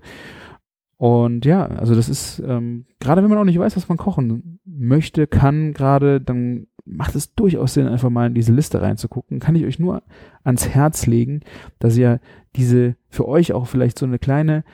Und 0.96 1.44
ja, 1.44 1.66
also 1.66 1.94
das 1.94 2.08
ist, 2.08 2.42
ähm, 2.44 2.86
gerade 2.98 3.22
wenn 3.22 3.30
man 3.30 3.38
auch 3.38 3.44
nicht 3.44 3.58
weiß, 3.58 3.76
was 3.76 3.88
man 3.88 3.98
kochen 3.98 4.58
möchte, 4.64 5.26
kann 5.26 5.72
gerade, 5.72 6.20
dann 6.20 6.66
macht 6.84 7.14
es 7.14 7.34
durchaus 7.34 7.74
Sinn, 7.74 7.86
einfach 7.86 8.10
mal 8.10 8.26
in 8.26 8.34
diese 8.34 8.52
Liste 8.52 8.80
reinzugucken. 8.80 9.38
Kann 9.38 9.54
ich 9.54 9.64
euch 9.64 9.78
nur 9.78 10.02
ans 10.42 10.68
Herz 10.68 11.06
legen, 11.06 11.40
dass 11.78 11.96
ihr 11.96 12.20
diese 12.56 12.96
für 13.08 13.28
euch 13.28 13.52
auch 13.52 13.66
vielleicht 13.66 13.98
so 13.98 14.06
eine 14.06 14.18
kleine 14.18 14.64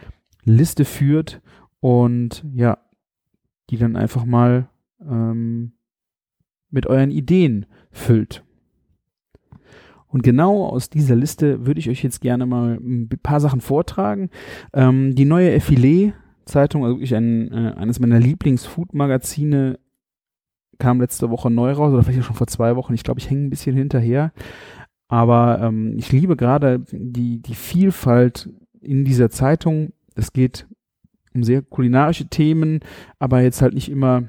Liste 0.44 0.84
führt 0.84 1.42
und 1.80 2.44
ja, 2.54 2.78
die 3.68 3.76
dann 3.76 3.96
einfach 3.96 4.24
mal 4.24 4.68
ähm, 5.02 5.72
mit 6.74 6.86
euren 6.86 7.10
Ideen 7.10 7.66
füllt. 7.90 8.44
Und 10.08 10.22
genau 10.22 10.66
aus 10.66 10.90
dieser 10.90 11.16
Liste 11.16 11.66
würde 11.66 11.80
ich 11.80 11.88
euch 11.88 12.02
jetzt 12.02 12.20
gerne 12.20 12.46
mal 12.46 12.78
ein 12.80 13.08
paar 13.22 13.40
Sachen 13.40 13.60
vortragen. 13.60 14.30
Ähm, 14.72 15.14
die 15.14 15.24
neue 15.24 15.50
Effilé-Zeitung, 15.56 16.84
also 16.84 16.96
wirklich 16.96 17.14
ein, 17.14 17.50
äh, 17.50 17.72
eines 17.76 17.98
meiner 17.98 18.20
Lieblings-Food-Magazine, 18.20 19.78
kam 20.78 21.00
letzte 21.00 21.30
Woche 21.30 21.50
neu 21.50 21.72
raus, 21.72 21.92
oder 21.92 22.02
vielleicht 22.02 22.24
schon 22.24 22.36
vor 22.36 22.46
zwei 22.46 22.76
Wochen. 22.76 22.94
Ich 22.94 23.04
glaube, 23.04 23.20
ich 23.20 23.30
hänge 23.30 23.44
ein 23.44 23.50
bisschen 23.50 23.76
hinterher. 23.76 24.32
Aber 25.08 25.60
ähm, 25.60 25.94
ich 25.96 26.12
liebe 26.12 26.36
gerade 26.36 26.84
die, 26.90 27.40
die 27.40 27.54
Vielfalt 27.54 28.50
in 28.80 29.04
dieser 29.04 29.30
Zeitung. 29.30 29.92
Es 30.14 30.32
geht 30.32 30.66
um 31.34 31.42
sehr 31.42 31.62
kulinarische 31.62 32.26
Themen, 32.26 32.80
aber 33.18 33.40
jetzt 33.40 33.62
halt 33.62 33.74
nicht 33.74 33.88
immer 33.88 34.24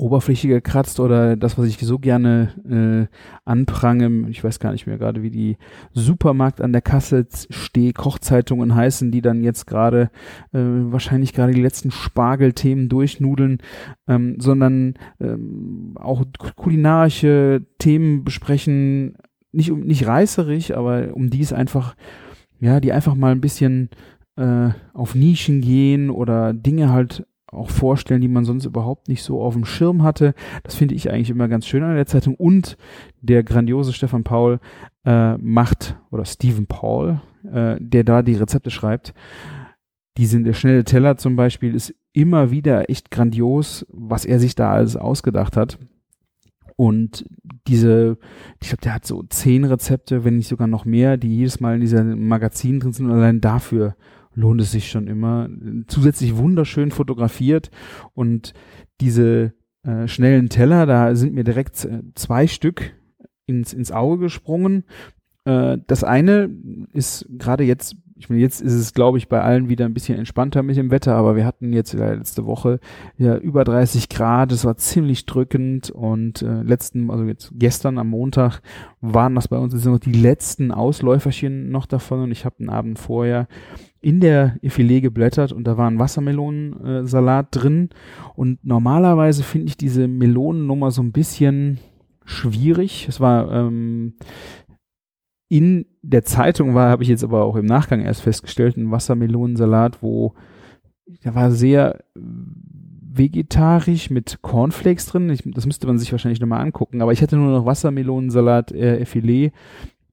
Oberfläche 0.00 0.48
gekratzt 0.48 0.98
oder 1.00 1.36
das, 1.36 1.58
was 1.58 1.66
ich 1.66 1.78
so 1.78 1.98
gerne 1.98 3.08
äh, 3.10 3.14
anprange. 3.44 4.28
Ich 4.30 4.42
weiß 4.42 4.58
gar 4.58 4.72
nicht 4.72 4.86
mehr 4.86 4.98
gerade, 4.98 5.22
wie 5.22 5.30
die 5.30 5.56
Supermarkt 5.92 6.60
an 6.60 6.72
der 6.72 6.82
Kasse 6.82 7.26
steh 7.50 7.92
Kochzeitungen 7.92 8.74
heißen, 8.74 9.10
die 9.10 9.22
dann 9.22 9.42
jetzt 9.42 9.66
gerade 9.66 10.10
äh, 10.52 10.58
wahrscheinlich 10.58 11.32
gerade 11.32 11.52
die 11.52 11.62
letzten 11.62 11.90
Spargelthemen 11.90 12.88
durchnudeln, 12.88 13.58
ähm, 14.08 14.36
sondern 14.38 14.94
ähm, 15.20 15.94
auch 15.96 16.24
kulinarische 16.56 17.66
Themen 17.78 18.24
besprechen, 18.24 19.16
nicht 19.52 19.72
nicht 19.72 20.06
reißerig, 20.06 20.76
aber 20.76 21.14
um 21.14 21.30
die 21.30 21.42
es 21.42 21.52
einfach 21.52 21.94
ja, 22.60 22.78
die 22.80 22.92
einfach 22.92 23.14
mal 23.14 23.32
ein 23.32 23.40
bisschen 23.40 23.88
äh, 24.36 24.70
auf 24.92 25.14
Nischen 25.14 25.60
gehen 25.60 26.10
oder 26.10 26.52
Dinge 26.52 26.92
halt 26.92 27.26
auch 27.52 27.70
vorstellen, 27.70 28.20
die 28.20 28.28
man 28.28 28.44
sonst 28.44 28.64
überhaupt 28.64 29.08
nicht 29.08 29.22
so 29.22 29.42
auf 29.42 29.54
dem 29.54 29.64
Schirm 29.64 30.02
hatte. 30.02 30.34
Das 30.62 30.74
finde 30.74 30.94
ich 30.94 31.10
eigentlich 31.10 31.30
immer 31.30 31.48
ganz 31.48 31.66
schön 31.66 31.82
an 31.82 31.94
der 31.94 32.06
Zeitung. 32.06 32.34
Und 32.36 32.76
der 33.20 33.42
grandiose 33.42 33.92
Stefan 33.92 34.24
Paul 34.24 34.60
äh, 35.04 35.36
macht, 35.38 35.96
oder 36.10 36.24
Stephen 36.24 36.66
Paul, 36.66 37.20
äh, 37.50 37.76
der 37.80 38.04
da 38.04 38.22
die 38.22 38.34
Rezepte 38.34 38.70
schreibt, 38.70 39.14
die 40.16 40.26
sind 40.26 40.44
der 40.44 40.52
schnelle 40.52 40.84
Teller 40.84 41.16
zum 41.16 41.36
Beispiel, 41.36 41.74
ist 41.74 41.94
immer 42.12 42.50
wieder 42.50 42.90
echt 42.90 43.10
grandios, 43.10 43.86
was 43.90 44.24
er 44.24 44.38
sich 44.38 44.54
da 44.54 44.72
alles 44.72 44.96
ausgedacht 44.96 45.56
hat. 45.56 45.78
Und 46.76 47.26
diese, 47.66 48.16
ich 48.60 48.68
glaube, 48.68 48.82
der 48.82 48.94
hat 48.94 49.06
so 49.06 49.22
zehn 49.24 49.64
Rezepte, 49.64 50.24
wenn 50.24 50.38
nicht 50.38 50.48
sogar 50.48 50.66
noch 50.66 50.84
mehr, 50.84 51.16
die 51.16 51.36
jedes 51.36 51.60
Mal 51.60 51.74
in 51.74 51.80
diesem 51.82 52.26
Magazin 52.26 52.80
drin 52.80 52.92
sind 52.92 53.06
und 53.06 53.12
allein 53.12 53.40
dafür 53.40 53.96
lohnt 54.40 54.60
es 54.60 54.72
sich 54.72 54.90
schon 54.90 55.06
immer. 55.06 55.48
Zusätzlich 55.86 56.36
wunderschön 56.36 56.90
fotografiert 56.90 57.70
und 58.14 58.54
diese 59.00 59.52
äh, 59.82 60.08
schnellen 60.08 60.48
Teller, 60.48 60.86
da 60.86 61.14
sind 61.14 61.34
mir 61.34 61.44
direkt 61.44 61.84
äh, 61.84 62.02
zwei 62.14 62.46
Stück 62.46 62.92
ins, 63.46 63.72
ins 63.72 63.92
Auge 63.92 64.18
gesprungen. 64.18 64.84
Äh, 65.44 65.78
das 65.86 66.04
eine 66.04 66.50
ist 66.92 67.26
gerade 67.30 67.64
jetzt, 67.64 67.96
ich 68.20 68.28
meine, 68.28 68.42
jetzt 68.42 68.60
ist 68.60 68.74
es, 68.74 68.92
glaube 68.92 69.16
ich, 69.16 69.28
bei 69.28 69.40
allen 69.40 69.70
wieder 69.70 69.86
ein 69.86 69.94
bisschen 69.94 70.18
entspannter 70.18 70.62
mit 70.62 70.76
dem 70.76 70.90
Wetter, 70.90 71.14
aber 71.14 71.36
wir 71.36 71.46
hatten 71.46 71.72
jetzt 71.72 71.94
letzte 71.94 72.44
Woche 72.44 72.78
ja 73.16 73.38
über 73.38 73.64
30 73.64 74.10
Grad, 74.10 74.52
es 74.52 74.66
war 74.66 74.76
ziemlich 74.76 75.24
drückend 75.24 75.90
und 75.90 76.42
äh, 76.42 76.62
letzten, 76.62 77.10
also 77.10 77.24
jetzt 77.24 77.50
gestern 77.54 77.96
am 77.96 78.08
Montag 78.08 78.60
waren 79.00 79.34
das 79.34 79.48
bei 79.48 79.56
uns 79.56 79.72
jetzt 79.72 79.86
noch 79.86 79.98
die 79.98 80.12
letzten 80.12 80.70
Ausläuferchen 80.70 81.70
noch 81.70 81.86
davon 81.86 82.24
und 82.24 82.30
ich 82.30 82.44
habe 82.44 82.56
den 82.58 82.68
Abend 82.68 82.98
vorher 82.98 83.48
in 84.02 84.20
der 84.20 84.56
Filet 84.68 85.00
geblättert 85.00 85.52
und 85.52 85.64
da 85.64 85.78
war 85.78 85.90
ein 85.90 85.98
Wassermelonensalat 85.98 87.48
drin. 87.50 87.88
Und 88.34 88.64
normalerweise 88.64 89.42
finde 89.42 89.68
ich 89.68 89.76
diese 89.76 90.08
Melonennummer 90.08 90.90
so 90.90 91.02
ein 91.02 91.12
bisschen 91.12 91.78
schwierig. 92.24 93.06
Es 93.08 93.20
war 93.20 93.50
ähm, 93.52 94.14
in 95.50 95.86
der 96.00 96.24
Zeitung 96.24 96.74
war, 96.74 96.88
habe 96.90 97.02
ich 97.02 97.08
jetzt 97.08 97.24
aber 97.24 97.44
auch 97.44 97.56
im 97.56 97.66
Nachgang 97.66 98.00
erst 98.00 98.22
festgestellt, 98.22 98.76
ein 98.76 98.92
Wassermelonensalat, 98.92 100.00
wo 100.00 100.32
der 101.24 101.34
war 101.34 101.50
sehr 101.50 102.04
vegetarisch 102.14 104.10
mit 104.10 104.38
Cornflakes 104.42 105.06
drin. 105.06 105.28
Ich, 105.28 105.42
das 105.44 105.66
müsste 105.66 105.88
man 105.88 105.98
sich 105.98 106.12
wahrscheinlich 106.12 106.40
nochmal 106.40 106.60
angucken. 106.60 107.02
Aber 107.02 107.12
ich 107.12 107.20
hatte 107.20 107.36
nur 107.36 107.50
noch 107.50 107.66
Wassermelonensalat 107.66 108.70
äh, 108.70 109.04
Filet 109.04 109.50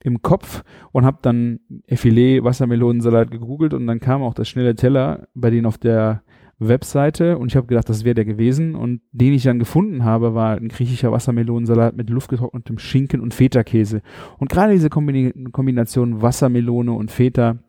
im 0.04 0.24
Kopf 0.24 0.64
und 0.92 1.06
habe 1.06 1.20
dann 1.22 1.60
Filet 1.88 2.44
Wassermelonensalat 2.44 3.30
gegoogelt 3.30 3.76
und 3.76 3.86
dann 3.86 4.00
kam 4.00 4.24
auch 4.24 4.34
das 4.34 4.50
schnelle 4.50 4.76
Teller 4.76 5.28
bei 5.36 5.52
denen 5.52 5.68
auf 5.68 5.78
der 5.78 6.24
Webseite 6.60 7.38
und 7.38 7.52
ich 7.52 7.56
habe 7.56 7.68
gedacht, 7.68 7.88
das 7.88 8.04
wäre 8.04 8.16
der 8.16 8.26
gewesen 8.26 8.76
und 8.76 9.02
den 9.12 9.34
ich 9.34 9.44
dann 9.44 9.60
gefunden 9.60 10.04
habe, 10.04 10.34
war 10.34 10.56
ein 10.56 10.70
griechischer 10.70 11.12
Wassermelonensalat 11.12 11.96
mit 11.96 12.10
luftgetrocknetem 12.10 12.80
Schinken 12.80 13.22
und 13.22 13.34
Feta-Käse. 13.34 14.02
Und 14.40 14.50
gerade 14.50 14.74
diese 14.74 14.90
Kombination 14.90 16.22
Wassermelone 16.22 16.92
und 16.92 17.12
Feta 17.12 17.60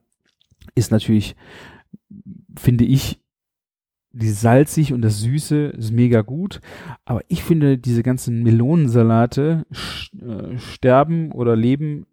ist 0.74 0.90
natürlich, 0.90 1.36
finde 2.56 2.84
ich, 2.84 3.20
die 4.12 4.30
salzig 4.30 4.94
und 4.94 5.02
das 5.02 5.20
Süße 5.20 5.66
ist 5.66 5.92
mega 5.92 6.22
gut. 6.22 6.60
Aber 7.04 7.20
ich 7.28 7.42
finde, 7.42 7.76
diese 7.76 8.02
ganzen 8.02 8.42
Melonensalate 8.42 9.66
äh, 9.70 10.58
sterben 10.58 11.30
oder 11.32 11.56
leben 11.56 12.06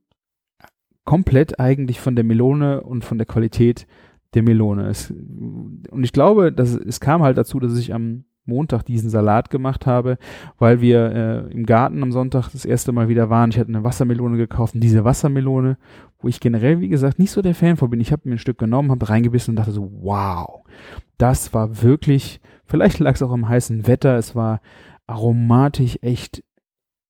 komplett 1.06 1.60
eigentlich 1.60 2.00
von 2.00 2.16
der 2.16 2.26
Melone 2.26 2.82
und 2.82 3.06
von 3.06 3.18
der 3.18 3.28
Qualität 3.28 3.88
der 4.36 4.44
Melone. 4.44 4.88
Es, 4.88 5.12
und 5.12 6.04
ich 6.04 6.14
glaube, 6.14 6.52
dass 6.52 6.76
es 6.76 7.00
kam 7.00 7.24
halt 7.24 7.38
dazu, 7.38 7.60
dass 7.60 7.78
ich 7.78 7.94
am 7.94 8.26
Montag 8.46 8.84
diesen 8.84 9.10
Salat 9.10 9.50
gemacht 9.50 9.86
habe, 9.86 10.18
weil 10.60 10.82
wir 10.82 11.12
äh, 11.12 11.52
im 11.52 11.66
Garten 11.66 12.04
am 12.04 12.12
Sonntag 12.12 12.50
das 12.50 12.66
erste 12.66 12.92
Mal 12.92 13.10
wieder 13.10 13.30
waren. 13.30 13.50
Ich 13.50 13.58
hatte 13.58 13.70
eine 13.70 13.84
Wassermelone 13.84 14.38
gekauft 14.38 14.76
und 14.76 14.82
diese 14.82 15.04
Wassermelone, 15.04 15.78
wo 16.20 16.28
ich 16.28 16.40
generell, 16.40 16.80
wie 16.80 16.90
gesagt, 16.90 17.18
nicht 17.18 17.32
so 17.32 17.42
der 17.42 17.56
Fan 17.56 17.78
von 17.78 17.90
bin. 17.90 18.00
Ich 18.00 18.12
habe 18.12 18.24
mir 18.26 18.36
ein 18.36 18.40
Stück 18.40 18.58
genommen, 18.58 18.92
habe 18.92 19.10
reingebissen 19.10 19.52
und 19.52 19.56
dachte 19.56 19.72
so, 19.72 19.92
wow, 20.02 20.64
das 21.18 21.54
war 21.54 21.82
wirklich, 21.82 22.40
vielleicht 22.66 23.00
lag 23.00 23.16
es 23.16 23.24
auch 23.24 23.32
am 23.32 23.50
heißen 23.50 23.88
Wetter, 23.88 24.16
es 24.18 24.36
war 24.36 24.62
aromatisch 25.08 25.98
echt 26.02 26.44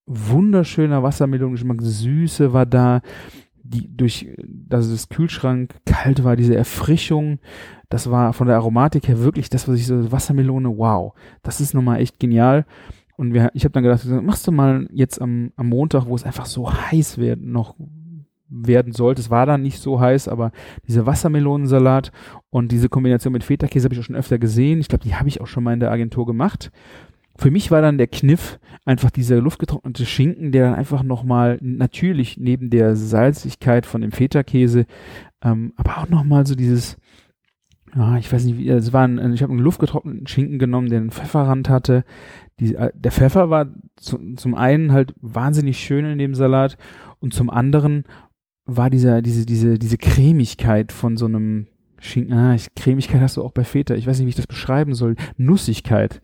wunderschöner 0.05 1.03
Wassermelonengeschmack, 1.03 1.81
Süße 1.81 2.53
war 2.53 2.65
da, 2.65 3.01
die 3.67 3.89
durch, 3.95 4.27
dass 4.45 4.85
es 4.85 5.09
Kühlschrank 5.09 5.75
kalt 5.85 6.23
war, 6.23 6.35
diese 6.35 6.55
Erfrischung, 6.55 7.39
das 7.89 8.09
war 8.11 8.33
von 8.33 8.47
der 8.47 8.57
Aromatik 8.57 9.07
her 9.07 9.19
wirklich 9.19 9.49
das, 9.49 9.67
was 9.67 9.79
ich 9.79 9.87
so, 9.87 10.11
Wassermelone, 10.11 10.77
wow, 10.77 11.13
das 11.41 11.61
ist 11.61 11.73
nochmal 11.73 11.99
echt 11.99 12.19
genial. 12.19 12.65
Und 13.17 13.33
wir, 13.33 13.49
ich 13.53 13.63
habe 13.63 13.71
dann 13.71 13.83
gedacht, 13.83 14.05
machst 14.23 14.45
du 14.45 14.51
mal 14.51 14.87
jetzt 14.91 15.21
am, 15.21 15.51
am 15.55 15.69
Montag, 15.69 16.05
wo 16.05 16.15
es 16.15 16.23
einfach 16.23 16.45
so 16.45 16.71
heiß 16.71 17.17
wird, 17.17 17.41
noch 17.41 17.75
werden 18.47 18.93
sollte. 18.93 19.21
Es 19.21 19.29
war 19.29 19.45
dann 19.45 19.61
nicht 19.61 19.79
so 19.79 19.99
heiß, 19.99 20.27
aber 20.27 20.51
diese 20.87 21.05
Wassermelonensalat 21.05 22.11
und 22.49 22.71
diese 22.71 22.89
Kombination 22.89 23.33
mit 23.33 23.43
Feta-Käse 23.43 23.85
habe 23.85 23.95
ich 23.95 23.99
auch 23.99 24.05
schon 24.05 24.15
öfter 24.15 24.37
gesehen. 24.37 24.79
Ich 24.79 24.89
glaube, 24.89 25.03
die 25.03 25.15
habe 25.15 25.29
ich 25.29 25.41
auch 25.41 25.47
schon 25.47 25.63
mal 25.63 25.73
in 25.73 25.79
der 25.79 25.91
Agentur 25.91 26.25
gemacht 26.25 26.71
für 27.37 27.51
mich 27.51 27.69
war 27.71 27.81
dann 27.81 27.97
der 27.97 28.07
Kniff 28.07 28.59
einfach 28.85 29.11
dieser 29.11 29.41
luftgetrocknete 29.41 30.05
Schinken, 30.05 30.51
der 30.51 30.65
dann 30.65 30.75
einfach 30.75 31.03
nochmal 31.03 31.57
natürlich 31.61 32.37
neben 32.37 32.69
der 32.69 32.95
Salzigkeit 32.95 33.85
von 33.85 34.01
dem 34.01 34.11
Feta-Käse, 34.11 34.85
ähm, 35.43 35.73
aber 35.75 35.97
auch 35.97 36.09
nochmal 36.09 36.45
so 36.47 36.55
dieses, 36.55 36.97
ja, 37.95 38.17
ich 38.17 38.31
weiß 38.31 38.45
nicht, 38.45 38.57
wie, 38.57 38.69
es 38.69 38.93
war 38.93 39.07
ein, 39.07 39.33
ich 39.33 39.41
habe 39.41 39.51
einen 39.51 39.61
luftgetrockneten 39.61 40.27
Schinken 40.27 40.59
genommen, 40.59 40.89
der 40.89 40.99
einen 40.99 41.11
Pfefferrand 41.11 41.69
hatte. 41.69 42.03
Die, 42.59 42.75
äh, 42.75 42.91
der 42.93 43.11
Pfeffer 43.11 43.49
war 43.49 43.67
zu, 43.97 44.17
zum 44.35 44.55
einen 44.55 44.91
halt 44.91 45.13
wahnsinnig 45.19 45.79
schön 45.79 46.05
in 46.05 46.17
dem 46.17 46.35
Salat 46.35 46.77
und 47.19 47.33
zum 47.33 47.49
anderen 47.49 48.03
war 48.65 48.89
dieser, 48.89 49.21
diese, 49.21 49.45
diese, 49.45 49.77
diese 49.77 49.97
Cremigkeit 49.97 50.91
von 50.91 51.17
so 51.17 51.25
einem 51.25 51.67
Schinken, 51.99 52.33
ah, 52.33 52.55
ich, 52.55 52.73
Cremigkeit 52.75 53.21
hast 53.21 53.37
du 53.37 53.43
auch 53.43 53.51
bei 53.51 53.63
Feta, 53.63 53.95
ich 53.95 54.07
weiß 54.07 54.17
nicht, 54.17 54.25
wie 54.25 54.29
ich 54.29 54.35
das 54.35 54.47
beschreiben 54.47 54.93
soll, 54.93 55.15
Nussigkeit 55.37 56.21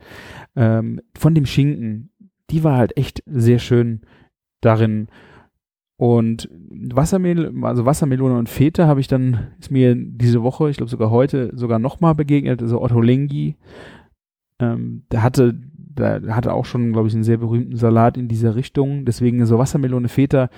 ähm, 0.56 1.02
von 1.18 1.36
dem 1.36 1.46
Schinken, 1.46 2.12
die 2.50 2.64
war 2.64 2.78
halt 2.78 2.98
echt 2.98 3.24
sehr 3.26 3.60
schön 3.60 4.02
darin. 4.62 5.08
Und 5.98 6.50
Wassermel, 6.52 7.54
also 7.64 7.86
Wassermelone 7.86 8.38
und 8.38 8.50
Feta 8.50 8.88
habe 8.88 9.00
ich 9.00 9.08
dann, 9.08 9.52
ist 9.60 9.72
mir 9.72 9.96
diese 9.96 10.42
Woche, 10.42 10.70
ich 10.70 10.78
glaube 10.78 10.90
sogar 10.90 11.12
heute, 11.12 11.52
sogar 11.56 11.78
nochmal 11.78 12.16
begegnet, 12.16 12.62
also 12.62 12.82
Otto 12.82 13.02
Lengi, 13.02 13.56
ähm, 14.60 15.04
der 15.12 15.22
hatte, 15.22 15.54
der 15.54 16.36
hatte 16.36 16.54
auch 16.54 16.66
schon, 16.66 16.92
glaube 16.92 17.08
ich, 17.08 17.14
einen 17.14 17.24
sehr 17.24 17.38
berühmten 17.38 17.76
Salat 17.76 18.18
in 18.18 18.28
dieser 18.28 18.56
Richtung. 18.56 19.06
Deswegen 19.06 19.46
so 19.46 19.58
Wassermelone 19.60 20.08
Feta 20.08 20.50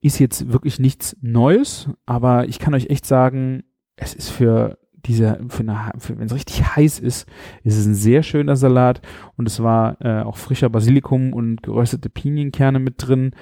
ist 0.00 0.18
jetzt 0.18 0.52
wirklich 0.52 0.78
nichts 0.78 1.16
Neues, 1.20 1.90
aber 2.06 2.48
ich 2.48 2.58
kann 2.58 2.74
euch 2.74 2.86
echt 2.86 3.06
sagen, 3.06 3.64
es 3.96 4.14
ist 4.14 4.30
für 4.30 4.78
dieser, 5.06 5.38
für 5.48 5.64
für, 5.98 6.18
wenn 6.18 6.26
es 6.26 6.34
richtig 6.34 6.76
heiß 6.76 6.98
ist, 6.98 7.28
ist 7.64 7.76
es 7.76 7.86
ein 7.86 7.94
sehr 7.94 8.22
schöner 8.22 8.56
Salat 8.56 9.00
und 9.36 9.46
es 9.46 9.62
war 9.62 10.00
äh, 10.00 10.22
auch 10.22 10.36
frischer 10.36 10.68
Basilikum 10.68 11.32
und 11.32 11.62
geröstete 11.62 12.10
Pinienkerne 12.10 12.78
mit 12.78 12.94
drin. 12.98 13.32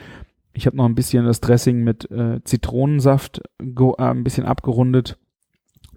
Ich 0.52 0.66
habe 0.66 0.76
noch 0.76 0.84
ein 0.84 0.94
bisschen 0.94 1.24
das 1.24 1.40
Dressing 1.40 1.82
mit 1.82 2.10
äh, 2.10 2.42
Zitronensaft 2.44 3.42
äh, 3.58 3.94
ein 3.98 4.24
bisschen 4.24 4.46
abgerundet. 4.46 5.18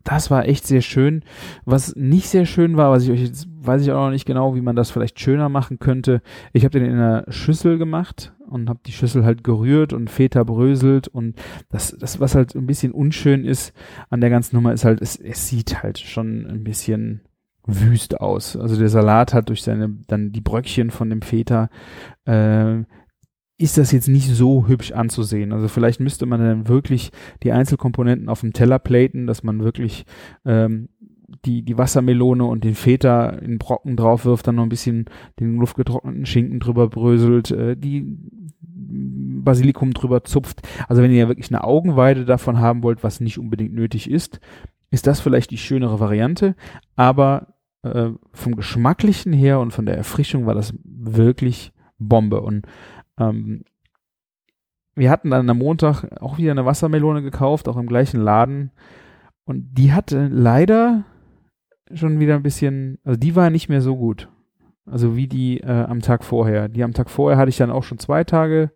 Das 0.07 0.31
war 0.31 0.47
echt 0.47 0.65
sehr 0.65 0.79
schön. 0.79 1.21
Was 1.65 1.93
nicht 1.97 2.29
sehr 2.29 2.45
schön 2.45 2.77
war, 2.77 2.91
was 2.91 3.03
ich 3.03 3.11
euch 3.11 3.21
jetzt 3.21 3.49
weiß 3.59 3.81
ich 3.81 3.91
auch 3.91 4.05
noch 4.05 4.11
nicht 4.11 4.25
genau, 4.25 4.55
wie 4.55 4.61
man 4.61 4.77
das 4.77 4.89
vielleicht 4.89 5.19
schöner 5.19 5.49
machen 5.49 5.79
könnte. 5.79 6.21
Ich 6.53 6.63
habe 6.63 6.79
den 6.79 6.89
in 6.89 6.95
einer 6.95 7.25
Schüssel 7.27 7.77
gemacht 7.77 8.33
und 8.47 8.69
habe 8.69 8.79
die 8.85 8.93
Schüssel 8.93 9.25
halt 9.25 9.43
gerührt 9.43 9.91
und 9.91 10.09
Feta 10.09 10.45
bröselt 10.45 11.09
und 11.09 11.35
das, 11.67 11.93
das, 11.99 12.21
was 12.21 12.35
halt 12.35 12.55
ein 12.55 12.67
bisschen 12.67 12.93
unschön 12.93 13.43
ist 13.43 13.73
an 14.09 14.21
der 14.21 14.29
ganzen 14.29 14.55
Nummer, 14.55 14.71
ist 14.71 14.85
halt, 14.85 15.01
es, 15.01 15.17
es 15.17 15.49
sieht 15.49 15.83
halt 15.83 15.99
schon 15.99 16.47
ein 16.47 16.63
bisschen 16.63 17.19
wüst 17.65 18.21
aus. 18.21 18.55
Also 18.55 18.77
der 18.77 18.87
Salat 18.87 19.33
hat 19.33 19.49
durch 19.49 19.61
seine, 19.61 19.89
dann 20.07 20.31
die 20.31 20.39
Bröckchen 20.39 20.89
von 20.89 21.09
dem 21.09 21.21
Feta, 21.21 21.69
äh, 22.23 22.83
ist 23.57 23.77
das 23.77 23.91
jetzt 23.91 24.07
nicht 24.07 24.29
so 24.29 24.67
hübsch 24.67 24.91
anzusehen. 24.91 25.51
Also 25.51 25.67
vielleicht 25.67 25.99
müsste 25.99 26.25
man 26.25 26.39
dann 26.39 26.67
wirklich 26.67 27.11
die 27.43 27.51
Einzelkomponenten 27.51 28.29
auf 28.29 28.41
dem 28.41 28.53
Teller 28.53 28.77
platen, 28.77 29.25
dass 29.25 29.43
man 29.43 29.63
wirklich 29.63 30.05
ähm, 30.45 30.89
die, 31.45 31.63
die 31.63 31.77
Wassermelone 31.77 32.45
und 32.45 32.63
den 32.63 32.75
Feta 32.75 33.29
in 33.29 33.57
Brocken 33.57 33.97
drauf 33.97 34.25
wirft, 34.25 34.47
dann 34.47 34.55
noch 34.55 34.63
ein 34.63 34.69
bisschen 34.69 35.05
den 35.39 35.57
luftgetrockneten 35.57 36.25
Schinken 36.25 36.59
drüber 36.59 36.87
bröselt, 36.87 37.51
äh, 37.51 37.75
die 37.75 38.05
Basilikum 38.59 39.93
drüber 39.93 40.23
zupft. 40.23 40.61
Also 40.87 41.01
wenn 41.01 41.11
ihr 41.11 41.17
ja 41.17 41.27
wirklich 41.27 41.49
eine 41.49 41.63
Augenweide 41.63 42.25
davon 42.25 42.59
haben 42.59 42.83
wollt, 42.83 43.03
was 43.03 43.19
nicht 43.19 43.39
unbedingt 43.39 43.73
nötig 43.73 44.09
ist, 44.09 44.39
ist 44.91 45.07
das 45.07 45.19
vielleicht 45.19 45.51
die 45.51 45.57
schönere 45.57 45.99
Variante, 45.99 46.55
aber 46.95 47.55
äh, 47.83 48.09
vom 48.31 48.55
Geschmacklichen 48.55 49.33
her 49.33 49.59
und 49.59 49.71
von 49.71 49.85
der 49.85 49.97
Erfrischung 49.97 50.45
war 50.45 50.53
das 50.53 50.73
wirklich 50.83 51.73
Bombe. 51.99 52.41
Und 52.41 52.65
ähm, 53.19 53.63
wir 54.95 55.11
hatten 55.11 55.29
dann 55.29 55.49
am 55.49 55.59
Montag 55.59 56.21
auch 56.21 56.37
wieder 56.37 56.51
eine 56.51 56.65
Wassermelone 56.65 57.21
gekauft, 57.21 57.67
auch 57.67 57.77
im 57.77 57.87
gleichen 57.87 58.19
Laden. 58.19 58.71
Und 59.45 59.75
die 59.77 59.93
hatte 59.93 60.27
leider 60.27 61.03
schon 61.93 62.19
wieder 62.19 62.35
ein 62.35 62.43
bisschen, 62.43 62.97
also 63.03 63.17
die 63.17 63.35
war 63.35 63.49
nicht 63.49 63.69
mehr 63.69 63.81
so 63.81 63.95
gut. 63.95 64.27
Also 64.85 65.15
wie 65.15 65.27
die 65.27 65.59
äh, 65.59 65.83
am 65.83 66.01
Tag 66.01 66.23
vorher. 66.23 66.67
Die 66.67 66.83
am 66.83 66.93
Tag 66.93 67.09
vorher 67.09 67.37
hatte 67.37 67.49
ich 67.49 67.57
dann 67.57 67.71
auch 67.71 67.83
schon 67.83 67.99
zwei 67.99 68.23
Tage 68.23 68.71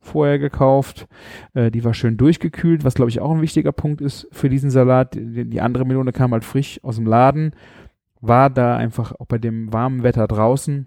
vorher 0.00 0.38
gekauft. 0.38 1.06
Äh, 1.54 1.70
die 1.70 1.84
war 1.84 1.92
schön 1.92 2.16
durchgekühlt, 2.16 2.84
was 2.84 2.94
glaube 2.94 3.10
ich 3.10 3.20
auch 3.20 3.32
ein 3.32 3.42
wichtiger 3.42 3.72
Punkt 3.72 4.00
ist 4.00 4.28
für 4.32 4.48
diesen 4.48 4.70
Salat. 4.70 5.14
Die, 5.14 5.44
die, 5.44 5.60
andere 5.60 5.84
Melone 5.84 6.12
kam 6.12 6.32
halt 6.32 6.44
frisch 6.44 6.80
aus 6.82 6.96
dem 6.96 7.06
Laden, 7.06 7.52
war 8.20 8.48
da 8.48 8.76
einfach 8.76 9.12
auch 9.18 9.26
bei 9.26 9.38
dem 9.38 9.72
warmen 9.72 10.02
Wetter 10.02 10.26
draußen 10.26 10.86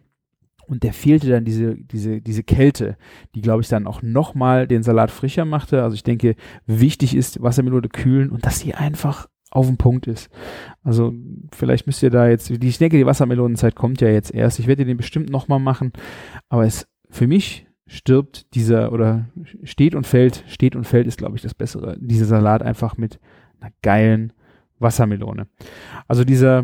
und 0.70 0.84
der 0.84 0.94
fehlte 0.94 1.28
dann 1.30 1.46
diese, 1.46 1.76
diese, 1.76 2.22
diese 2.22 2.44
Kälte, 2.44 2.96
die 3.34 3.42
glaube 3.42 3.62
ich 3.62 3.68
dann 3.68 3.88
auch 3.88 4.02
nochmal 4.02 4.68
den 4.68 4.84
Salat 4.84 5.10
frischer 5.10 5.46
machte. 5.46 5.84
Also 5.84 5.96
ich 5.96 6.04
denke, 6.04 6.36
wichtig 6.68 7.16
ist 7.16 7.42
Wassermelone 7.42 7.90
kühlen 7.90 8.30
und 8.30 8.46
dass 8.46 8.60
sie 8.60 8.76
einfach 8.76 9.28
auf 9.52 9.66
dem 9.66 9.78
Punkt 9.78 10.06
ist. 10.06 10.30
Also 10.84 11.12
vielleicht 11.52 11.88
müsst 11.88 12.04
ihr 12.04 12.12
da 12.12 12.28
jetzt, 12.30 12.52
ich 12.52 12.78
denke, 12.78 12.98
die 12.98 13.06
Wassermelonenzeit 13.06 13.76
kommt 13.76 14.00
ja 14.00 14.10
jetzt 14.10 14.32
erst. 14.34 14.60
Ich 14.60 14.68
werde 14.68 14.86
den 14.86 14.98
bestimmt 14.98 15.32
nochmal 15.32 15.60
machen, 15.60 15.92
aber 16.50 16.66
es 16.66 16.88
für 17.10 17.26
mich 17.26 17.66
stirbt 17.88 18.54
dieser 18.54 18.92
oder 18.92 19.26
steht 19.64 19.96
und 19.96 20.06
fällt, 20.06 20.44
steht 20.48 20.76
und 20.76 20.86
fällt 20.86 21.08
ist 21.08 21.18
glaube 21.18 21.36
ich 21.36 21.42
das 21.42 21.56
bessere, 21.56 21.98
dieser 22.00 22.26
Salat 22.26 22.62
einfach 22.62 22.98
mit 22.98 23.20
einer 23.60 23.72
geilen 23.82 24.34
Wassermelone. 24.78 25.48
Also 26.08 26.24
dieser 26.24 26.64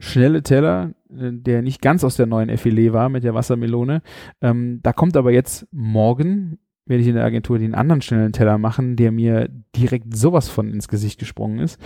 schnelle 0.00 0.42
Teller, 0.42 0.92
äh, 1.10 1.32
der 1.32 1.62
nicht 1.62 1.82
ganz 1.82 2.04
aus 2.04 2.16
der 2.16 2.26
neuen 2.26 2.56
Filet 2.56 2.92
war 2.92 3.08
mit 3.08 3.24
der 3.24 3.34
Wassermelone, 3.34 4.02
ähm, 4.40 4.80
da 4.82 4.92
kommt 4.92 5.16
aber 5.16 5.32
jetzt 5.32 5.66
morgen 5.70 6.58
werde 6.88 7.02
ich 7.02 7.08
in 7.08 7.14
der 7.14 7.24
Agentur 7.24 7.58
den 7.58 7.74
anderen 7.74 8.00
schnellen 8.00 8.32
Teller 8.32 8.58
machen, 8.58 8.96
der 8.96 9.12
mir 9.12 9.48
direkt 9.76 10.16
sowas 10.16 10.48
von 10.48 10.72
ins 10.72 10.88
Gesicht 10.88 11.18
gesprungen 11.18 11.58
ist. 11.58 11.78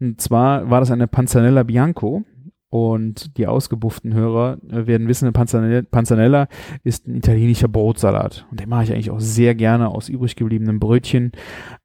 Und 0.00 0.20
zwar 0.20 0.68
war 0.68 0.80
das 0.80 0.90
eine 0.90 1.06
Panzanella 1.06 1.62
Bianco. 1.62 2.24
Und 2.70 3.38
die 3.38 3.46
ausgebufften 3.46 4.12
Hörer 4.12 4.58
äh, 4.68 4.86
werden 4.86 5.08
wissen, 5.08 5.32
Panzanella, 5.32 5.80
Panzanella 5.90 6.48
ist 6.84 7.08
ein 7.08 7.16
italienischer 7.16 7.68
Brotsalat. 7.68 8.46
Und 8.50 8.60
den 8.60 8.68
mache 8.68 8.84
ich 8.84 8.92
eigentlich 8.92 9.10
auch 9.10 9.20
sehr 9.20 9.54
gerne 9.54 9.88
aus 9.88 10.10
übrig 10.10 10.36
gebliebenen 10.36 10.78
Brötchen. 10.78 11.32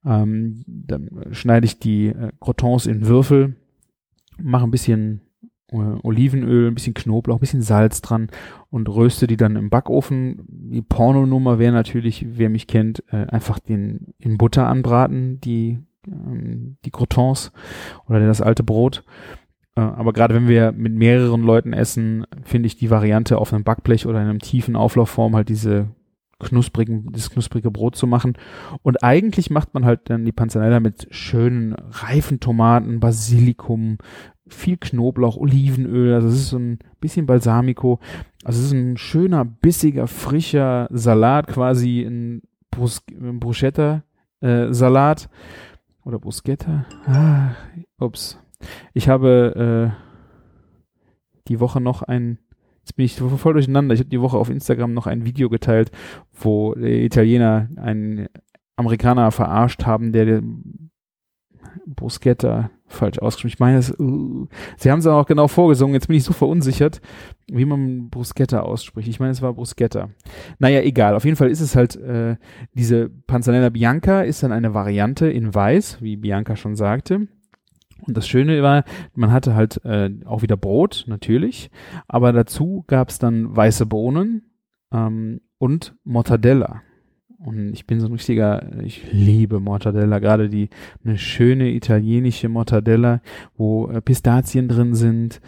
Ähm, 0.06 0.66
dann 0.68 1.10
schneide 1.32 1.66
ich 1.66 1.80
die 1.80 2.08
äh, 2.08 2.32
Crotons 2.42 2.86
in 2.86 3.08
Würfel, 3.08 3.56
mache 4.38 4.66
ein 4.66 4.72
bisschen 4.72 5.22
Olivenöl, 5.74 6.68
ein 6.68 6.76
bisschen 6.76 6.94
Knoblauch, 6.94 7.38
ein 7.38 7.40
bisschen 7.40 7.62
Salz 7.62 8.02
dran 8.02 8.30
und 8.70 8.90
röste 8.90 9.28
die 9.28 9.38
dann 9.38 9.56
im 9.56 9.70
Backofen. 9.70 10.46
Die 10.48 10.82
Pornonummer 10.82 11.60
wäre 11.60 11.74
natürlich, 11.74 12.26
wer 12.38 12.50
mich 12.50 12.68
kennt, 12.68 13.04
äh, 13.12 13.26
einfach 13.28 13.60
den 13.60 14.14
in 14.20 14.38
Butter 14.38 14.68
anbraten, 14.68 15.40
die, 15.42 15.80
ähm, 16.08 16.78
die 16.86 16.92
Croutons 16.92 17.52
oder 18.08 18.20
das 18.26 18.42
alte 18.42 18.64
Brot. 18.64 19.04
Äh, 19.76 19.82
aber 19.82 20.14
gerade 20.14 20.36
wenn 20.36 20.48
wir 20.48 20.72
mit 20.72 20.94
mehreren 20.94 21.44
Leuten 21.44 21.74
essen, 21.74 22.26
finde 22.44 22.68
ich 22.68 22.78
die 22.78 22.90
Variante 22.90 23.38
auf 23.38 23.54
einem 23.54 23.64
Backblech 23.64 24.06
oder 24.06 24.22
in 24.22 24.28
einem 24.28 24.40
tiefen 24.40 24.76
Auflaufform 24.76 25.36
halt 25.36 25.50
diese 25.50 25.88
knusprigen, 26.40 27.10
das 27.12 27.30
knusprige 27.30 27.72
Brot 27.72 27.96
zu 27.96 28.06
machen. 28.06 28.38
Und 28.82 29.04
eigentlich 29.04 29.50
macht 29.50 29.74
man 29.74 29.86
halt 29.86 30.10
dann 30.10 30.26
die 30.26 30.32
Panzanella 30.32 30.80
mit 30.80 31.08
schönen 31.12 31.74
reifen 31.74 32.40
Tomaten, 32.40 33.00
Basilikum, 33.00 33.98
viel 34.47 34.77
Knoblauch, 34.77 35.38
Olivenöl, 35.38 36.13
also 36.13 36.27
es 36.27 36.36
ist 36.36 36.49
so 36.49 36.58
ein 36.58 36.79
bisschen 36.99 37.25
Balsamico. 37.25 37.99
Also 38.43 38.60
es 38.60 38.67
ist 38.67 38.73
ein 38.73 38.97
schöner, 38.97 39.45
bissiger, 39.45 40.08
frischer 40.08 40.88
Salat, 40.91 41.47
quasi 41.47 42.01
ein, 42.01 42.41
Brus 42.73 43.01
Bruschetta-Salat. 43.12 45.23
Äh, 45.23 45.27
Oder 46.08 46.19
Bruschetta. 46.19 46.86
Ah, 47.06 47.51
ups. 47.99 48.39
Ich 48.93 49.10
habe 49.10 49.93
äh, 49.93 49.95
die 51.47 51.60
Woche 51.60 51.82
noch 51.82 52.01
ein, 52.01 52.39
jetzt 52.79 52.95
bin 52.95 53.06
ich 53.06 53.15
voll 53.15 53.53
durcheinander, 53.53 53.93
ich 53.93 53.99
habe 53.99 54.10
die 54.10 54.21
Woche 54.21 54.38
auf 54.38 54.49
Instagram 54.49 54.93
noch 54.93 55.06
ein 55.08 55.25
Video 55.25 55.49
geteilt, 55.49 55.91
wo 56.32 56.73
Italiener 56.75 57.67
einen 57.75 58.29
Amerikaner 58.75 59.32
verarscht 59.32 59.86
haben, 59.86 60.13
der 60.13 60.41
Bruschetta 61.86 62.71
falsch 62.93 63.19
ausgeschrieben. 63.19 63.53
Ich 63.53 63.60
meine, 63.60 63.77
das, 63.77 63.99
uh, 63.99 64.47
sie 64.77 64.91
haben 64.91 64.99
es 64.99 65.08
auch 65.08 65.25
genau 65.25 65.47
vorgesungen. 65.47 65.93
Jetzt 65.93 66.08
bin 66.08 66.17
ich 66.17 66.23
so 66.23 66.34
verunsichert, 66.34 67.01
wie 67.47 67.65
man 67.65 68.10
Bruschetta 68.10 68.62
ausspricht. 68.62 69.08
Ich 69.08 69.19
meine, 69.19 69.32
es 69.32 69.41
war 69.41 69.53
Bruschetta. 69.53 70.10
Naja, 70.60 70.82
egal. 70.82 71.15
Auf 71.15 71.25
jeden 71.25 71.38
Fall 71.38 71.49
ist 71.49 71.62
es 71.62 71.75
halt, 71.75 71.95
äh, 71.95 72.38
diese 72.73 73.10
Panzanella 73.10 73.69
Bianca 73.69 74.21
ist 74.21 74.43
dann 74.43 74.51
eine 74.51 74.73
Variante 74.73 75.27
in 75.27 75.53
Weiß, 75.53 76.01
wie 76.01 76.17
Bianca 76.17 76.56
schon 76.56 76.75
sagte. 76.75 77.27
Und 78.06 78.17
das 78.17 78.27
Schöne 78.27 78.62
war, 78.62 78.84
man 79.13 79.32
hatte 79.32 79.56
halt 79.56 79.84
äh, 79.86 80.10
auch 80.25 80.41
wieder 80.41 80.58
Brot, 80.58 81.06
natürlich, 81.08 81.71
aber 82.08 82.34
dazu 82.34 82.84
gab 82.88 83.10
es 83.10 83.19
dann 83.19 83.56
weiße 83.56 83.86
Bohnen 83.86 84.51
ähm, 84.91 85.41
und 85.58 85.95
Mortadella. 86.03 86.82
Und 87.45 87.73
ich 87.73 87.86
bin 87.86 87.99
so 87.99 88.08
ein 88.08 88.13
richtiger, 88.13 88.71
ich 88.82 89.12
liebe 89.12 89.60
Mortadella, 89.60 90.19
gerade 90.19 90.49
die, 90.49 90.69
eine 91.03 91.17
schöne 91.17 91.71
italienische 91.71 92.47
Mortadella, 92.47 93.21
wo 93.58 93.88
äh, 93.89 94.01
Pistazien 94.01 94.69
drin 94.69 94.95
sind, 94.95 95.41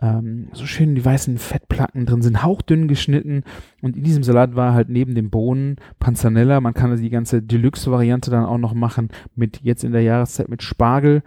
ähm, 0.00 0.48
so 0.52 0.66
schön 0.66 0.94
die 0.94 1.04
weißen 1.04 1.38
Fettplatten 1.38 2.06
drin 2.06 2.22
sind, 2.22 2.42
hauchdünn 2.42 2.88
geschnitten. 2.88 3.42
Und 3.82 3.96
in 3.96 4.02
diesem 4.02 4.22
Salat 4.22 4.56
war 4.56 4.74
halt 4.74 4.88
neben 4.88 5.14
den 5.14 5.30
Bohnen 5.30 5.76
Panzanella, 5.98 6.60
man 6.60 6.74
kann 6.74 6.90
also 6.90 7.02
die 7.02 7.10
ganze 7.10 7.42
Deluxe-Variante 7.42 8.30
dann 8.30 8.44
auch 8.44 8.58
noch 8.58 8.74
machen, 8.74 9.08
mit 9.34 9.60
jetzt 9.62 9.84
in 9.84 9.92
der 9.92 10.02
Jahreszeit 10.02 10.48
mit 10.48 10.62
Spargel. 10.62 11.22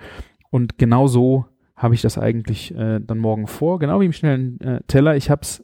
Und 0.49 0.77
genau 0.77 1.07
so 1.07 1.45
habe 1.75 1.95
ich 1.95 2.01
das 2.01 2.17
eigentlich 2.17 2.75
äh, 2.75 2.99
dann 2.99 3.17
morgen 3.17 3.47
vor, 3.47 3.79
genau 3.79 4.01
wie 4.01 4.05
im 4.05 4.13
schnellen 4.13 4.59
äh, 4.61 4.81
Teller. 4.87 5.15
Ich 5.15 5.29
habe 5.29 5.41
es 5.41 5.63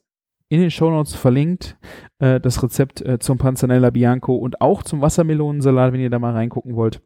in 0.50 0.62
den 0.62 0.72
Shownotes 0.72 1.16
verlinkt, 1.16 1.78
äh, 2.20 2.40
das 2.40 2.62
Rezept 2.64 3.02
äh, 3.02 3.20
zum 3.20 3.38
Panzanella 3.38 3.90
Bianco 3.90 4.36
und 4.36 4.62
auch 4.62 4.84
zum 4.84 5.02
Wassermelonensalat, 5.02 5.94
wenn 5.94 6.00
ihr 6.00 6.10
da 6.10 6.20
mal 6.20 6.34
reingucken 6.34 6.76
wollt 6.76 7.02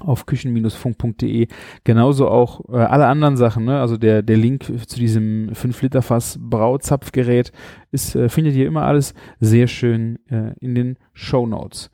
auf 0.00 0.26
küchen-funk.de. 0.26 1.48
Genauso 1.84 2.28
auch 2.28 2.62
äh, 2.68 2.76
alle 2.76 3.06
anderen 3.06 3.36
Sachen, 3.36 3.64
ne? 3.64 3.80
Also 3.80 3.96
der, 3.96 4.22
der 4.22 4.36
Link 4.36 4.64
zu 4.86 4.98
diesem 4.98 5.50
5-Liter-Fass 5.50 6.38
Brauzapfgerät 6.40 7.52
ist, 7.90 8.14
äh, 8.14 8.28
findet 8.28 8.54
ihr 8.54 8.66
immer 8.66 8.82
alles 8.82 9.14
sehr 9.40 9.66
schön 9.66 10.18
äh, 10.28 10.54
in 10.60 10.74
den 10.74 10.96
Show 11.12 11.46
Notes. 11.46 11.90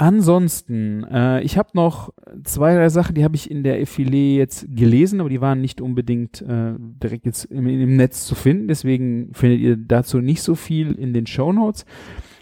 Ansonsten, 0.00 1.04
äh, 1.04 1.42
ich 1.42 1.58
habe 1.58 1.72
noch 1.74 2.08
zwei, 2.44 2.74
drei 2.74 2.88
Sachen, 2.88 3.14
die 3.14 3.22
habe 3.22 3.36
ich 3.36 3.50
in 3.50 3.62
der 3.62 3.82
Effilé 3.82 4.34
jetzt 4.34 4.64
gelesen, 4.74 5.20
aber 5.20 5.28
die 5.28 5.42
waren 5.42 5.60
nicht 5.60 5.82
unbedingt 5.82 6.40
äh, 6.40 6.72
direkt 6.78 7.26
jetzt 7.26 7.44
im, 7.44 7.66
im, 7.66 7.96
Netz 7.96 8.24
zu 8.24 8.34
finden. 8.34 8.66
Deswegen 8.66 9.34
findet 9.34 9.60
ihr 9.60 9.76
dazu 9.76 10.22
nicht 10.22 10.40
so 10.40 10.54
viel 10.54 10.92
in 10.92 11.12
den 11.12 11.26
Show 11.26 11.52
Notes. 11.52 11.84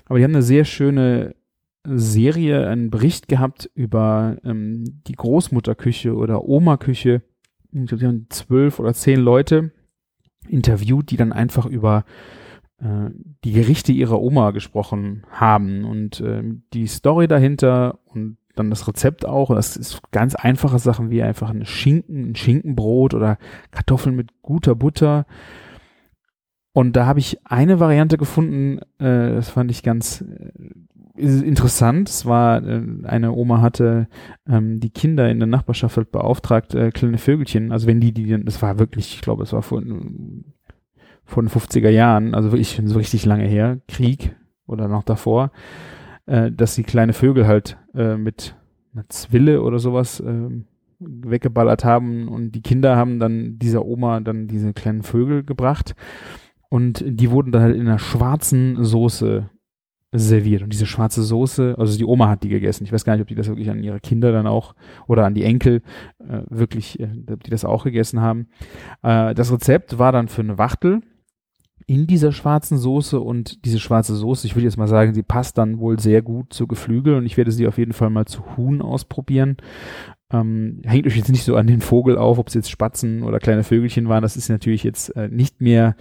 Aber 0.05 0.18
die 0.21 0.25
haben 0.25 0.37
eine 0.37 0.42
sehr 0.44 0.64
schöne 0.64 1.35
Serie, 1.85 2.68
einen 2.68 2.90
Bericht 2.90 3.27
gehabt 3.27 3.68
über 3.75 4.37
ähm, 4.44 4.85
die 5.09 5.16
Großmutterküche 5.16 6.14
oder 6.14 6.44
Oma-Küche. 6.44 7.23
Ich 7.73 7.87
glaube, 7.87 7.99
die 7.99 8.07
haben 8.07 8.27
zwölf 8.31 8.79
oder 8.79 8.94
zehn 8.94 9.18
Leute 9.18 9.73
interviewt, 10.49 11.11
die 11.11 11.16
dann 11.16 11.33
einfach 11.33 11.66
über 11.66 12.05
äh, 12.81 13.11
die 13.45 13.53
Gerichte 13.53 13.93
ihrer 13.93 14.21
Oma 14.21 14.53
gesprochen 14.53 15.25
haben 15.31 15.85
und 15.85 16.21
äh, 16.21 16.43
die 16.73 16.87
Story 16.87 17.29
dahinter 17.29 17.99
und 18.07 18.38
dann 18.59 18.71
das 18.71 18.88
Rezept 18.88 19.27
auch. 19.27 19.55
Das 19.55 19.77
ist 19.77 20.01
ganz 20.11 20.35
einfache 20.35 20.79
Sachen 20.79 21.11
wie 21.11 21.23
einfach 21.23 21.51
ein 21.51 21.64
Schinken, 21.64 22.31
ein 22.31 22.37
Schinkenbrot 22.37 23.14
oder 23.14 23.38
Kartoffeln 23.71 24.17
mit 24.17 24.43
guter 24.43 24.75
Butter. 24.75 25.27
Und 26.73 26.95
da 26.95 27.07
habe 27.07 27.19
ich 27.19 27.38
eine 27.45 27.81
Variante 27.81 28.19
gefunden, 28.19 28.79
äh, 28.99 29.35
das 29.35 29.51
fand 29.51 29.71
ich 29.71 29.83
ganz 29.83 30.25
äh, 31.17 31.27
interessant. 31.41 32.09
Es 32.09 32.27
war, 32.27 32.64
äh, 32.64 32.83
eine 33.05 33.33
Oma 33.33 33.61
hatte 33.61 34.09
ähm, 34.49 34.79
die 34.79 34.91
Kinder 34.91 35.29
in 35.29 35.41
der 35.41 35.49
Nachbarschaft 35.49 36.12
beauftragt, 36.12 36.75
äh, 36.75 36.91
kleine 36.91 37.19
Vögelchen, 37.19 37.73
also 37.73 37.87
wenn 37.87 38.01
die, 38.01 38.12
die, 38.12 38.45
das 38.45 38.62
war 38.62 38.79
wirklich, 38.79 39.14
ich 39.14 39.21
glaube, 39.21 39.43
es 39.43 39.53
war 39.53 39.62
vor 39.62 39.83
von 41.29 41.45
den 41.45 41.53
50er 41.53 41.91
Jahren, 41.91 42.35
also 42.35 42.53
wirklich 42.53 42.81
so 42.83 42.97
richtig 42.97 43.27
lange 43.27 43.47
her, 43.47 43.79
Krieg 43.87 44.35
oder 44.67 44.88
noch 44.88 45.03
davor, 45.03 45.53
äh, 46.25 46.51
dass 46.51 46.75
die 46.75 46.85
kleine 46.85 47.12
Vögel 47.12 47.47
halt 47.47 47.77
äh, 47.95 48.17
mit 48.17 48.57
einer 48.95 49.07
Zwille 49.11 49.62
oder 49.62 49.79
sowas 49.79 50.21
äh, 50.21 50.51
weggeballert 50.99 51.85
haben 51.85 52.29
und 52.29 52.53
die 52.53 52.62
Kinder 52.62 52.97
haben 52.97 53.21
dann 53.21 53.59
dieser 53.59 53.85
Oma 53.85 54.21
dann 54.21 54.49
diese 54.49 54.73
kleinen 54.73 55.03
Vögel 55.03 55.45
gebracht 55.45 55.95
und 56.71 57.05
die 57.07 57.31
wurden 57.31 57.53
dann 57.53 57.62
halt 57.62 57.77
in 57.77 57.83
einer 57.83 57.99
schwarzen 57.99 58.83
Soße 58.83 59.51
serviert 60.11 60.62
und 60.62 60.73
diese 60.73 60.87
schwarze 60.87 61.23
Soße, 61.23 61.75
also 61.77 61.99
die 61.99 62.07
Oma 62.07 62.29
hat 62.29 62.43
die 62.43 62.49
gegessen. 62.49 62.85
Ich 62.85 62.93
weiß 62.93 63.05
gar 63.05 63.12
nicht, 63.12 63.21
ob 63.21 63.29
die 63.29 63.35
das 63.35 63.49
wirklich 63.49 63.69
an 63.69 63.83
ihre 63.83 64.01
Kinder 64.01 64.33
dann 64.33 64.47
auch 64.47 64.75
oder 65.07 65.27
an 65.27 65.35
die 65.35 65.45
Enkel 65.45 65.83
äh, 66.19 66.41
wirklich, 66.49 66.99
äh, 66.99 67.11
ob 67.31 67.45
die 67.45 67.51
das 67.51 67.67
auch 67.67 67.85
gegessen 67.85 68.23
haben. 68.23 68.49
Äh, 69.03 69.35
das 69.35 69.53
Rezept 69.53 69.99
war 69.99 70.11
dann 70.11 70.29
für 70.29 70.41
eine 70.41 70.57
Wachtel 70.57 71.03
in 71.88 72.07
dieser 72.07 72.33
schwarzen 72.33 72.77
Soße 72.77 73.18
und 73.18 73.64
diese 73.64 73.81
schwarze 73.81 74.14
Soße, 74.14 74.46
ich 74.46 74.55
würde 74.55 74.66
jetzt 74.66 74.77
mal 74.77 74.87
sagen, 74.87 75.14
sie 75.14 75.22
passt 75.22 75.57
dann 75.57 75.79
wohl 75.79 75.98
sehr 75.98 76.20
gut 76.20 76.53
zu 76.53 76.66
Geflügel 76.66 77.14
und 77.14 77.24
ich 77.24 77.38
werde 77.38 77.51
sie 77.51 77.66
auf 77.66 77.79
jeden 77.79 77.94
Fall 77.94 78.11
mal 78.11 78.27
zu 78.27 78.57
Huhn 78.57 78.83
ausprobieren. 78.83 79.57
Ähm, 80.31 80.83
hängt 80.85 81.07
euch 81.07 81.16
jetzt 81.16 81.31
nicht 81.31 81.44
so 81.44 81.57
an 81.57 81.66
den 81.66 81.81
Vogel 81.81 82.18
auf, 82.18 82.38
ob 82.38 82.48
es 82.48 82.55
jetzt 82.55 82.70
Spatzen 82.70 83.22
oder 83.22 83.38
kleine 83.38 83.64
Vögelchen 83.64 84.07
waren. 84.07 84.20
Das 84.20 84.37
ist 84.37 84.51
natürlich 84.51 84.85
jetzt 84.85 85.16
äh, 85.16 85.29
nicht 85.29 85.62
mehr 85.62 85.96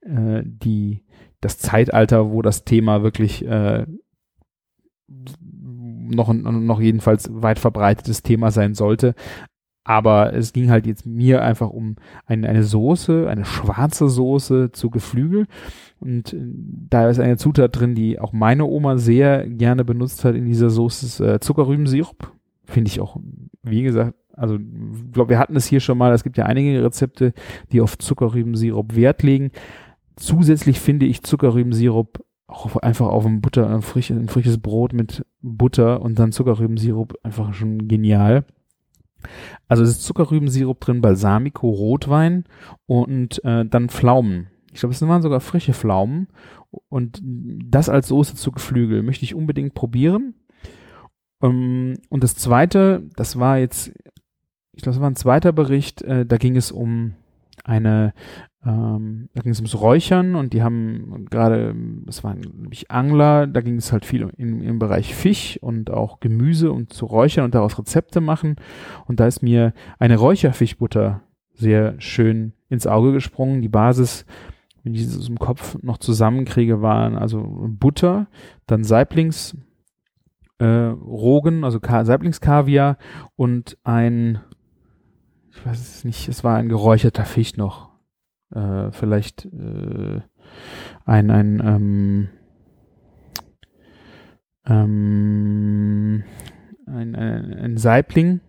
äh, 0.00 0.42
die 0.44 1.04
das 1.40 1.58
Zeitalter, 1.58 2.32
wo 2.32 2.42
das 2.42 2.64
Thema 2.64 3.04
wirklich 3.04 3.46
äh, 3.46 3.86
noch, 5.06 6.32
noch 6.32 6.80
jedenfalls 6.80 7.28
weit 7.30 7.60
verbreitetes 7.60 8.24
Thema 8.24 8.50
sein 8.50 8.74
sollte. 8.74 9.14
Aber 9.88 10.34
es 10.34 10.52
ging 10.52 10.68
halt 10.68 10.84
jetzt 10.84 11.06
mir 11.06 11.42
einfach 11.42 11.70
um 11.70 11.94
eine, 12.26 12.48
eine 12.48 12.64
Soße, 12.64 13.28
eine 13.28 13.44
schwarze 13.44 14.08
Soße 14.08 14.72
zu 14.72 14.90
Geflügel. 14.90 15.46
Und 16.00 16.32
äh, 16.32 16.38
da 16.90 17.08
ist 17.08 17.20
eine 17.20 17.36
Zutat 17.36 17.78
drin, 17.78 17.94
die 17.94 18.18
auch 18.18 18.32
meine 18.32 18.64
Oma 18.64 18.98
sehr 18.98 19.46
gerne 19.46 19.84
benutzt 19.84 20.24
hat 20.24 20.34
in 20.34 20.44
dieser 20.44 20.70
Soße, 20.70 21.06
ist 21.06 21.20
äh, 21.20 21.38
Zuckerrübensirup. 21.38 22.32
Finde 22.64 22.88
ich 22.88 23.00
auch, 23.00 23.20
wie 23.62 23.84
gesagt, 23.84 24.14
also 24.32 24.58
glaube, 25.12 25.30
wir 25.30 25.38
hatten 25.38 25.54
es 25.54 25.66
hier 25.66 25.78
schon 25.78 25.98
mal, 25.98 26.12
es 26.12 26.24
gibt 26.24 26.36
ja 26.36 26.46
einige 26.46 26.82
Rezepte, 26.82 27.32
die 27.70 27.80
auf 27.80 27.96
Zuckerrübensirup 27.96 28.96
Wert 28.96 29.22
legen. 29.22 29.52
Zusätzlich 30.16 30.80
finde 30.80 31.06
ich 31.06 31.22
Zuckerrübensirup 31.22 32.24
auch 32.48 32.74
einfach 32.76 33.06
auf 33.06 33.24
ein 33.24 33.40
Butter, 33.40 33.70
ein, 33.70 33.82
frisch, 33.82 34.10
ein 34.10 34.28
frisches 34.28 34.58
Brot 34.58 34.92
mit 34.92 35.24
Butter 35.42 36.02
und 36.02 36.18
dann 36.18 36.32
Zuckerrübensirup 36.32 37.14
einfach 37.22 37.54
schon 37.54 37.86
genial. 37.86 38.44
Also 39.68 39.82
es 39.82 39.90
ist 39.90 40.04
Zuckerrübensirup 40.04 40.80
drin, 40.80 41.00
Balsamico, 41.00 41.68
Rotwein 41.68 42.44
und 42.86 43.42
äh, 43.44 43.64
dann 43.64 43.88
Pflaumen. 43.88 44.48
Ich 44.72 44.80
glaube, 44.80 44.94
es 44.94 45.02
waren 45.02 45.22
sogar 45.22 45.40
frische 45.40 45.72
Pflaumen. 45.72 46.28
Und 46.88 47.20
das 47.22 47.88
als 47.88 48.08
Soße 48.08 48.34
zu 48.34 48.52
Geflügel 48.52 49.02
möchte 49.02 49.24
ich 49.24 49.34
unbedingt 49.34 49.74
probieren. 49.74 50.34
Ähm, 51.42 51.94
und 52.08 52.22
das 52.22 52.34
zweite, 52.34 53.08
das 53.16 53.38
war 53.38 53.58
jetzt, 53.58 53.88
ich 54.72 54.82
glaube, 54.82 54.94
das 54.94 55.00
war 55.00 55.10
ein 55.10 55.16
zweiter 55.16 55.52
Bericht, 55.52 56.02
äh, 56.02 56.26
da 56.26 56.36
ging 56.36 56.56
es 56.56 56.72
um 56.72 57.14
eine 57.64 58.12
ähm, 58.66 59.28
da 59.32 59.42
ging 59.42 59.52
es 59.52 59.60
ums 59.60 59.80
Räuchern 59.80 60.34
und 60.34 60.52
die 60.52 60.62
haben 60.62 61.26
gerade, 61.30 61.74
das 62.04 62.24
waren 62.24 62.40
nämlich 62.40 62.90
Angler, 62.90 63.46
da 63.46 63.60
ging 63.60 63.76
es 63.76 63.92
halt 63.92 64.04
viel 64.04 64.28
im, 64.36 64.60
im 64.60 64.78
Bereich 64.80 65.14
Fisch 65.14 65.58
und 65.62 65.90
auch 65.90 66.18
Gemüse 66.18 66.72
und 66.72 66.92
zu 66.92 67.06
räuchern 67.06 67.44
und 67.44 67.54
daraus 67.54 67.78
Rezepte 67.78 68.20
machen. 68.20 68.56
Und 69.06 69.20
da 69.20 69.26
ist 69.26 69.40
mir 69.42 69.72
eine 70.00 70.16
Räucherfischbutter 70.16 71.22
sehr 71.54 71.94
schön 72.00 72.54
ins 72.68 72.88
Auge 72.88 73.12
gesprungen. 73.12 73.62
Die 73.62 73.68
Basis, 73.68 74.26
wenn 74.82 74.94
ich 74.94 75.02
es 75.02 75.26
dem 75.26 75.38
Kopf 75.38 75.78
noch 75.82 75.98
zusammenkriege, 75.98 76.82
waren 76.82 77.16
also 77.16 77.46
Butter, 77.46 78.26
dann 78.66 78.82
Saiblings 78.82 79.56
äh, 80.58 80.64
Rogen, 80.66 81.64
also 81.64 81.78
Ka 81.78 82.04
Saiblingskaviar 82.04 82.98
und 83.36 83.78
ein, 83.84 84.40
ich 85.56 85.66
weiß 85.66 85.80
es 85.80 86.04
nicht, 86.04 86.28
es 86.28 86.44
war 86.44 86.56
ein 86.56 86.68
geräucherter 86.68 87.24
Fisch 87.24 87.56
noch. 87.56 87.90
Äh, 88.54 88.90
vielleicht 88.92 89.46
äh, 89.46 90.20
ein, 91.04 91.30
ein 91.30 91.60
ähm, 91.64 92.28
ähm, 94.66 96.24
ein, 96.86 97.14
ein, 97.14 97.54
ein 97.54 97.76
Saibling. 97.76 98.40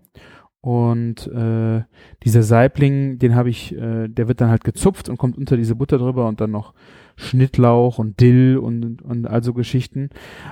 Und 0.60 1.28
äh, 1.28 1.84
dieser 2.24 2.44
Saibling, 2.44 3.20
den 3.20 3.36
habe 3.36 3.50
ich, 3.50 3.74
äh, 3.74 4.08
der 4.10 4.28
wird 4.28 4.42
dann 4.42 4.50
halt 4.50 4.64
gezupft 4.64 5.08
und 5.08 5.18
kommt 5.18 5.38
unter 5.38 5.56
diese 5.56 5.76
Butter 5.76 5.98
drüber 5.98 6.28
und 6.28 6.42
dann 6.42 6.52
noch 6.52 6.74
Schnittlauch 7.16 8.00
und 8.00 8.20
Dill 8.20 8.58
und, 8.58 9.02
und 9.02 9.28
also 9.28 9.54
Geschichten. 9.54 10.10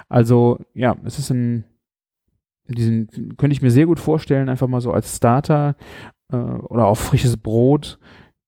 Also 0.07 0.59
ja, 0.73 0.95
es 1.03 1.19
ist 1.19 1.31
ein, 1.31 1.65
diesen 2.67 3.35
könnte 3.37 3.53
ich 3.53 3.61
mir 3.61 3.71
sehr 3.71 3.87
gut 3.87 3.99
vorstellen, 3.99 4.47
einfach 4.47 4.67
mal 4.67 4.81
so 4.81 4.91
als 4.91 5.17
Starter 5.17 5.75
äh, 6.31 6.37
oder 6.37 6.87
auf 6.87 6.99
frisches 6.99 7.37
Brot 7.37 7.99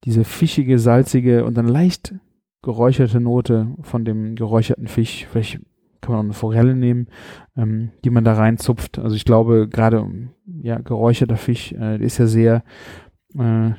diese 0.03 0.23
fischige, 0.23 0.79
salzige 0.79 1.45
und 1.45 1.57
dann 1.57 1.67
leicht 1.67 2.15
geräucherte 2.61 3.19
Note 3.19 3.75
von 3.81 4.05
dem 4.05 4.35
geräucherten 4.35 4.87
Fisch. 4.87 5.25
Vielleicht 5.29 5.59
kann 6.01 6.11
man 6.11 6.19
auch 6.19 6.23
eine 6.23 6.33
Forelle 6.33 6.75
nehmen, 6.75 7.07
ähm, 7.55 7.91
die 8.03 8.09
man 8.09 8.23
da 8.23 8.33
reinzupft. 8.33 8.99
Also 8.99 9.15
ich 9.15 9.25
glaube, 9.25 9.67
gerade 9.67 10.05
ja, 10.61 10.77
geräucherter 10.79 11.37
Fisch, 11.37 11.73
äh, 11.73 12.01
ist 12.03 12.17
ja 12.17 12.27
sehr 12.27 12.63
äh, 13.37 13.71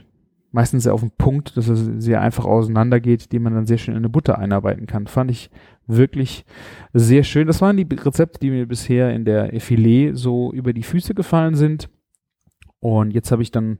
meistens 0.51 0.85
sehr 0.85 0.95
auf 0.95 1.01
den 1.01 1.11
Punkt, 1.11 1.57
dass 1.57 1.69
er 1.69 1.77
sehr 1.77 2.21
einfach 2.21 2.45
auseinandergeht, 2.45 3.33
die 3.33 3.39
man 3.39 3.55
dann 3.55 3.67
sehr 3.67 3.79
schön 3.79 3.95
in 3.95 3.99
eine 3.99 4.09
Butter 4.09 4.39
einarbeiten 4.39 4.87
kann. 4.87 5.07
Fand 5.07 5.31
ich 5.31 5.51
wirklich 5.87 6.45
sehr 6.93 7.23
schön. 7.23 7.47
Das 7.47 7.61
waren 7.61 7.77
die 7.77 7.87
Rezepte, 7.91 8.41
die 8.41 8.51
mir 8.51 8.67
bisher 8.67 9.15
in 9.15 9.25
der 9.25 9.61
Filet 9.61 10.13
so 10.15 10.53
über 10.53 10.73
die 10.73 10.83
Füße 10.83 11.15
gefallen 11.15 11.55
sind. 11.55 11.89
Und 12.81 13.13
jetzt 13.13 13.33
habe 13.33 13.43
ich 13.43 13.51
dann 13.51 13.79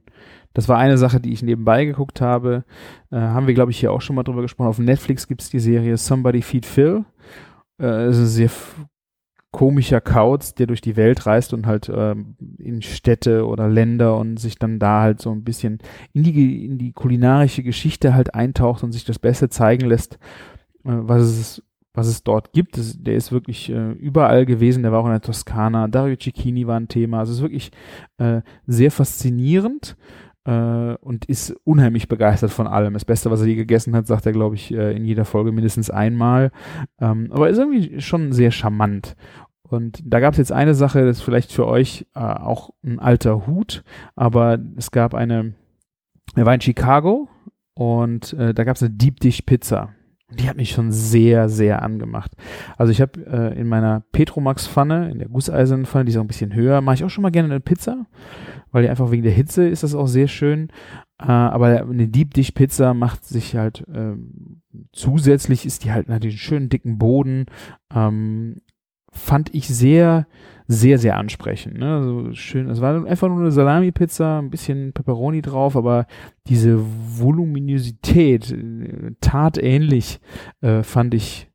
das 0.53 0.67
war 0.67 0.77
eine 0.77 0.97
Sache, 0.97 1.19
die 1.19 1.31
ich 1.31 1.43
nebenbei 1.43 1.85
geguckt 1.85 2.21
habe. 2.21 2.63
Äh, 3.11 3.17
haben 3.17 3.47
wir, 3.47 3.53
glaube 3.53 3.71
ich, 3.71 3.79
hier 3.79 3.91
auch 3.91 4.01
schon 4.01 4.15
mal 4.15 4.23
drüber 4.23 4.41
gesprochen. 4.41 4.69
Auf 4.69 4.79
Netflix 4.79 5.27
gibt 5.27 5.41
es 5.41 5.49
die 5.49 5.59
Serie 5.59 5.97
Somebody 5.97 6.41
Feed 6.41 6.65
Phil. 6.65 7.05
Äh, 7.79 8.09
ist 8.09 8.17
ein 8.17 8.25
sehr 8.25 8.49
komischer 9.51 10.01
Kauz, 10.01 10.53
der 10.53 10.67
durch 10.67 10.81
die 10.81 10.95
Welt 10.95 11.25
reist 11.25 11.53
und 11.53 11.65
halt 11.65 11.91
ähm, 11.93 12.35
in 12.57 12.81
Städte 12.81 13.45
oder 13.47 13.67
Länder 13.67 14.17
und 14.17 14.37
sich 14.37 14.57
dann 14.57 14.79
da 14.79 15.01
halt 15.01 15.21
so 15.21 15.31
ein 15.31 15.43
bisschen 15.43 15.79
in 16.13 16.23
die, 16.23 16.65
in 16.65 16.77
die 16.77 16.93
kulinarische 16.93 17.63
Geschichte 17.63 18.13
halt 18.13 18.35
eintaucht 18.35 18.83
und 18.83 18.91
sich 18.91 19.05
das 19.05 19.17
Beste 19.17 19.49
zeigen 19.49 19.87
lässt, 19.87 20.15
äh, 20.83 20.91
was 20.91 21.21
es 21.21 21.63
was 21.93 22.07
es 22.07 22.23
dort 22.23 22.53
gibt. 22.53 22.77
Das, 22.77 23.01
der 23.01 23.15
ist 23.15 23.31
wirklich 23.31 23.69
äh, 23.69 23.91
überall 23.93 24.45
gewesen. 24.45 24.83
Der 24.83 24.91
war 24.91 24.99
auch 24.99 25.05
in 25.05 25.11
der 25.11 25.21
Toskana. 25.21 25.87
Dario 25.87 26.15
Cicchini 26.15 26.67
war 26.67 26.79
ein 26.79 26.87
Thema. 26.87 27.19
Also 27.19 27.31
es 27.31 27.37
ist 27.37 27.43
wirklich 27.43 27.71
äh, 28.17 28.41
sehr 28.67 28.91
faszinierend 28.91 29.97
äh, 30.45 30.95
und 31.01 31.25
ist 31.25 31.55
unheimlich 31.63 32.07
begeistert 32.07 32.51
von 32.51 32.67
allem. 32.67 32.93
Das 32.93 33.05
Beste, 33.05 33.31
was 33.31 33.41
er 33.41 33.47
je 33.47 33.55
gegessen 33.55 33.95
hat, 33.95 34.07
sagt 34.07 34.25
er, 34.25 34.31
glaube 34.31 34.55
ich, 34.55 34.73
äh, 34.73 34.95
in 34.95 35.05
jeder 35.05 35.25
Folge 35.25 35.51
mindestens 35.51 35.89
einmal. 35.89 36.51
Ähm, 36.99 37.29
aber 37.31 37.49
ist 37.49 37.57
irgendwie 37.57 38.01
schon 38.01 38.33
sehr 38.33 38.51
charmant. 38.51 39.15
Und 39.63 40.01
da 40.03 40.19
gab 40.19 40.33
es 40.33 40.39
jetzt 40.39 40.51
eine 40.51 40.73
Sache, 40.73 41.05
das 41.05 41.17
ist 41.17 41.23
vielleicht 41.23 41.51
für 41.51 41.67
euch 41.67 42.07
äh, 42.15 42.19
auch 42.19 42.71
ein 42.83 42.99
alter 42.99 43.45
Hut, 43.45 43.83
aber 44.15 44.57
es 44.77 44.89
gab 44.89 45.13
eine, 45.13 45.53
er 46.35 46.45
war 46.47 46.55
in 46.55 46.61
Chicago 46.61 47.29
und 47.75 48.33
äh, 48.33 48.55
da 48.55 48.63
gab 48.63 48.77
es 48.77 48.83
eine 48.83 48.91
Deep 48.91 49.19
Dish 49.19 49.43
Pizza. 49.43 49.89
Die 50.31 50.47
hat 50.47 50.57
mich 50.57 50.71
schon 50.71 50.91
sehr, 50.91 51.49
sehr 51.49 51.81
angemacht. 51.81 52.31
Also 52.77 52.91
ich 52.91 53.01
habe 53.01 53.25
äh, 53.25 53.59
in 53.59 53.67
meiner 53.67 54.03
Petromax-Pfanne, 54.11 55.09
in 55.09 55.19
der 55.19 55.27
gusseisernen 55.27 55.85
Pfanne, 55.85 56.05
die 56.05 56.11
ist 56.11 56.17
auch 56.17 56.21
ein 56.21 56.27
bisschen 56.27 56.53
höher, 56.53 56.81
mache 56.81 56.95
ich 56.95 57.03
auch 57.03 57.09
schon 57.09 57.23
mal 57.23 57.31
gerne 57.31 57.49
eine 57.49 57.59
Pizza, 57.59 58.05
weil 58.71 58.83
die 58.83 58.89
einfach 58.89 59.09
wegen 59.09 59.23
der 59.23 59.31
Hitze 59.31 59.67
ist 59.67 59.83
das 59.83 59.95
auch 59.95 60.07
sehr 60.07 60.27
schön. 60.27 60.69
Äh, 61.19 61.31
aber 61.31 61.81
eine 61.81 62.07
Deep 62.07 62.33
Dish 62.35 62.51
Pizza 62.51 62.93
macht 62.93 63.25
sich 63.25 63.55
halt 63.55 63.87
äh, 63.87 64.15
zusätzlich 64.91 65.65
ist 65.65 65.83
die 65.83 65.91
halt 65.91 66.09
natürlich 66.09 66.35
einen 66.35 66.39
schönen 66.39 66.69
dicken 66.69 66.97
Boden. 66.97 67.47
Ähm, 67.93 68.61
fand 69.11 69.53
ich 69.53 69.67
sehr, 69.67 70.27
sehr, 70.71 70.99
sehr 70.99 71.17
ansprechend. 71.17 71.79
Ne? 71.79 71.95
Also 71.95 72.31
schön, 72.33 72.69
es 72.69 72.79
war 72.79 73.03
einfach 73.07 73.27
nur 73.27 73.39
eine 73.39 73.51
Salami-Pizza, 73.51 74.37
ein 74.37 74.51
bisschen 74.51 74.93
Pepperoni 74.93 75.41
drauf, 75.41 75.75
aber 75.75 76.05
diese 76.45 76.79
Voluminosität, 76.79 78.51
äh, 78.51 79.15
tatähnlich, 79.19 80.19
äh, 80.61 80.83
fand 80.83 81.15
ich 81.15 81.49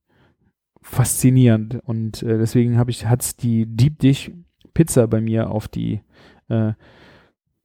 faszinierend. 0.83 1.79
Und 1.85 2.25
äh, 2.25 2.39
deswegen 2.39 2.77
habe 2.77 2.91
ich, 2.91 3.07
hat's 3.07 3.37
die 3.37 3.67
Deep 3.67 4.01
Dish 4.01 4.33
Pizza 4.75 5.07
bei 5.07 5.21
mir 5.21 5.49
auf 5.49 5.69
die 5.69 6.01
äh, 6.49 6.73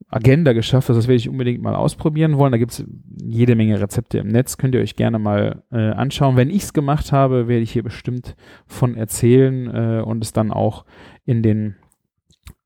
Agenda 0.07 0.53
geschafft. 0.53 0.89
Also 0.89 0.99
das 0.99 1.07
werde 1.07 1.17
ich 1.17 1.29
unbedingt 1.29 1.61
mal 1.61 1.75
ausprobieren 1.75 2.37
wollen. 2.37 2.51
Da 2.51 2.57
gibt 2.57 2.71
es 2.71 2.83
jede 3.23 3.55
Menge 3.55 3.79
Rezepte 3.79 4.17
im 4.17 4.27
Netz. 4.27 4.57
Könnt 4.57 4.73
ihr 4.73 4.81
euch 4.81 4.95
gerne 4.95 5.19
mal 5.19 5.63
äh, 5.71 5.77
anschauen. 5.77 6.35
Wenn 6.35 6.49
ich 6.49 6.63
es 6.63 6.73
gemacht 6.73 7.11
habe, 7.11 7.47
werde 7.47 7.61
ich 7.61 7.71
hier 7.71 7.83
bestimmt 7.83 8.35
von 8.65 8.95
erzählen 8.95 9.67
äh, 9.67 10.01
und 10.01 10.23
es 10.23 10.33
dann 10.33 10.51
auch 10.51 10.85
in 11.29 11.43
den, 11.43 11.75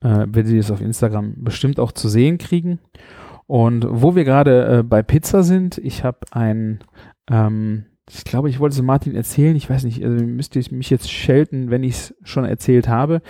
äh, 0.01 0.25
werdet 0.27 0.51
ihr 0.51 0.59
es 0.59 0.71
auf 0.71 0.81
Instagram 0.81 1.43
bestimmt 1.43 1.79
auch 1.79 1.91
zu 1.91 2.07
sehen 2.09 2.37
kriegen. 2.37 2.79
Und 3.45 3.85
wo 3.89 4.15
wir 4.15 4.23
gerade 4.23 4.79
äh, 4.79 4.83
bei 4.83 5.03
Pizza 5.03 5.43
sind, 5.43 5.77
ich 5.79 6.03
habe 6.03 6.19
ein 6.31 6.79
ähm, 7.29 7.85
ich 8.09 8.25
glaube, 8.25 8.49
ich 8.49 8.59
wollte 8.59 8.75
es 8.75 8.81
Martin 8.81 9.15
erzählen. 9.15 9.55
Ich 9.55 9.69
weiß 9.69 9.85
nicht, 9.85 10.03
also 10.03 10.25
müsste 10.25 10.59
ich 10.59 10.71
mich 10.71 10.89
jetzt 10.89 11.09
schelten, 11.09 11.69
wenn 11.69 11.83
ich 11.83 11.93
es 11.93 12.15
schon 12.23 12.43
erzählt 12.43 12.87
habe. 12.89 13.21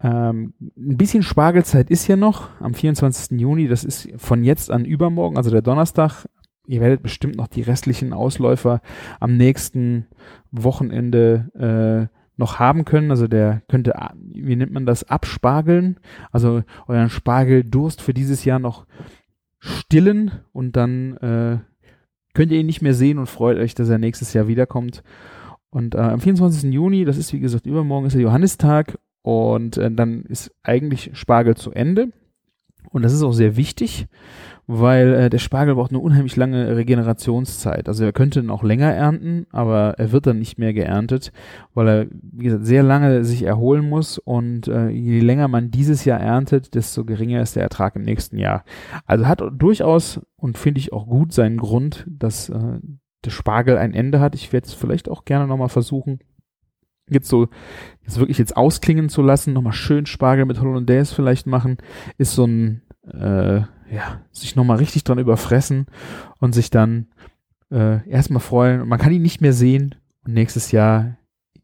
Ähm, 0.00 0.52
ein 0.60 0.96
bisschen 0.96 1.22
Spargelzeit 1.22 1.90
ist 1.90 2.08
ja 2.08 2.16
noch 2.16 2.48
am 2.60 2.74
24. 2.74 3.38
Juni. 3.40 3.68
Das 3.68 3.84
ist 3.84 4.08
von 4.16 4.42
jetzt 4.42 4.70
an 4.70 4.84
übermorgen, 4.84 5.36
also 5.36 5.50
der 5.50 5.62
Donnerstag. 5.62 6.26
Ihr 6.66 6.80
werdet 6.80 7.02
bestimmt 7.02 7.36
noch 7.36 7.46
die 7.46 7.62
restlichen 7.62 8.12
Ausläufer 8.12 8.80
am 9.20 9.36
nächsten 9.36 10.06
Wochenende 10.50 12.10
äh, 12.10 12.19
noch 12.40 12.58
haben 12.58 12.84
können. 12.84 13.12
Also 13.12 13.28
der 13.28 13.62
könnte, 13.68 13.94
wie 14.16 14.56
nennt 14.56 14.72
man 14.72 14.86
das, 14.86 15.04
abspargeln. 15.04 16.00
Also 16.32 16.64
euren 16.88 17.10
Spargeldurst 17.10 18.02
für 18.02 18.12
dieses 18.12 18.44
Jahr 18.44 18.58
noch 18.58 18.86
stillen 19.60 20.32
und 20.52 20.74
dann 20.74 21.16
äh, 21.18 21.58
könnt 22.34 22.50
ihr 22.50 22.58
ihn 22.58 22.66
nicht 22.66 22.82
mehr 22.82 22.94
sehen 22.94 23.18
und 23.18 23.28
freut 23.28 23.58
euch, 23.58 23.74
dass 23.74 23.88
er 23.88 23.98
nächstes 23.98 24.32
Jahr 24.32 24.48
wiederkommt. 24.48 25.04
Und 25.68 25.94
äh, 25.94 25.98
am 25.98 26.20
24. 26.20 26.72
Juni, 26.72 27.04
das 27.04 27.16
ist 27.16 27.32
wie 27.32 27.40
gesagt 27.40 27.66
übermorgen, 27.66 28.06
ist 28.06 28.14
der 28.14 28.22
Johannistag 28.22 28.98
und 29.22 29.76
äh, 29.76 29.90
dann 29.90 30.22
ist 30.22 30.50
eigentlich 30.62 31.10
Spargel 31.12 31.56
zu 31.56 31.70
Ende. 31.70 32.10
Und 32.90 33.02
das 33.02 33.12
ist 33.12 33.22
auch 33.22 33.32
sehr 33.32 33.56
wichtig, 33.56 34.06
weil 34.66 35.14
äh, 35.14 35.30
der 35.30 35.38
Spargel 35.38 35.74
braucht 35.74 35.90
eine 35.90 35.98
unheimlich 35.98 36.36
lange 36.36 36.76
Regenerationszeit. 36.76 37.88
Also 37.88 38.04
er 38.04 38.12
könnte 38.12 38.40
ihn 38.40 38.50
auch 38.50 38.62
länger 38.62 38.92
ernten, 38.92 39.46
aber 39.50 39.94
er 39.98 40.12
wird 40.12 40.26
dann 40.26 40.38
nicht 40.38 40.58
mehr 40.58 40.72
geerntet, 40.72 41.32
weil 41.74 41.88
er, 41.88 42.06
wie 42.10 42.44
gesagt, 42.44 42.66
sehr 42.66 42.82
lange 42.82 43.24
sich 43.24 43.42
erholen 43.42 43.88
muss 43.88 44.18
und 44.18 44.68
äh, 44.68 44.88
je 44.88 45.20
länger 45.20 45.48
man 45.48 45.70
dieses 45.70 46.04
Jahr 46.04 46.20
erntet, 46.20 46.74
desto 46.74 47.04
geringer 47.04 47.42
ist 47.42 47.56
der 47.56 47.64
Ertrag 47.64 47.96
im 47.96 48.02
nächsten 48.02 48.38
Jahr. 48.38 48.64
Also 49.06 49.26
hat 49.26 49.42
durchaus 49.52 50.20
und 50.36 50.56
finde 50.56 50.78
ich 50.78 50.92
auch 50.92 51.06
gut 51.06 51.32
seinen 51.32 51.58
Grund, 51.58 52.06
dass 52.08 52.48
äh, 52.48 52.78
der 53.24 53.30
Spargel 53.30 53.76
ein 53.76 53.92
Ende 53.92 54.20
hat. 54.20 54.34
Ich 54.34 54.52
werde 54.52 54.66
es 54.66 54.74
vielleicht 54.74 55.08
auch 55.08 55.24
gerne 55.24 55.46
nochmal 55.46 55.68
versuchen, 55.68 56.20
jetzt 57.10 57.28
so, 57.28 57.48
jetzt 58.02 58.18
wirklich 58.18 58.38
jetzt 58.38 58.56
ausklingen 58.56 59.08
zu 59.08 59.22
lassen, 59.22 59.52
nochmal 59.52 59.72
schön 59.72 60.06
Spargel 60.06 60.46
mit 60.46 60.60
Hollandaise 60.60 61.14
vielleicht 61.14 61.46
machen, 61.46 61.78
ist 62.18 62.34
so 62.34 62.46
ein 62.46 62.82
äh, 63.12 63.62
ja, 63.90 64.20
sich 64.30 64.56
nochmal 64.56 64.78
richtig 64.78 65.04
dran 65.04 65.18
überfressen 65.18 65.86
und 66.38 66.54
sich 66.54 66.70
dann 66.70 67.08
äh, 67.70 68.08
erstmal 68.08 68.40
freuen. 68.40 68.80
Und 68.82 68.88
man 68.88 68.98
kann 68.98 69.12
ihn 69.12 69.22
nicht 69.22 69.40
mehr 69.40 69.52
sehen 69.52 69.96
und 70.24 70.34
nächstes 70.34 70.72
Jahr 70.72 71.16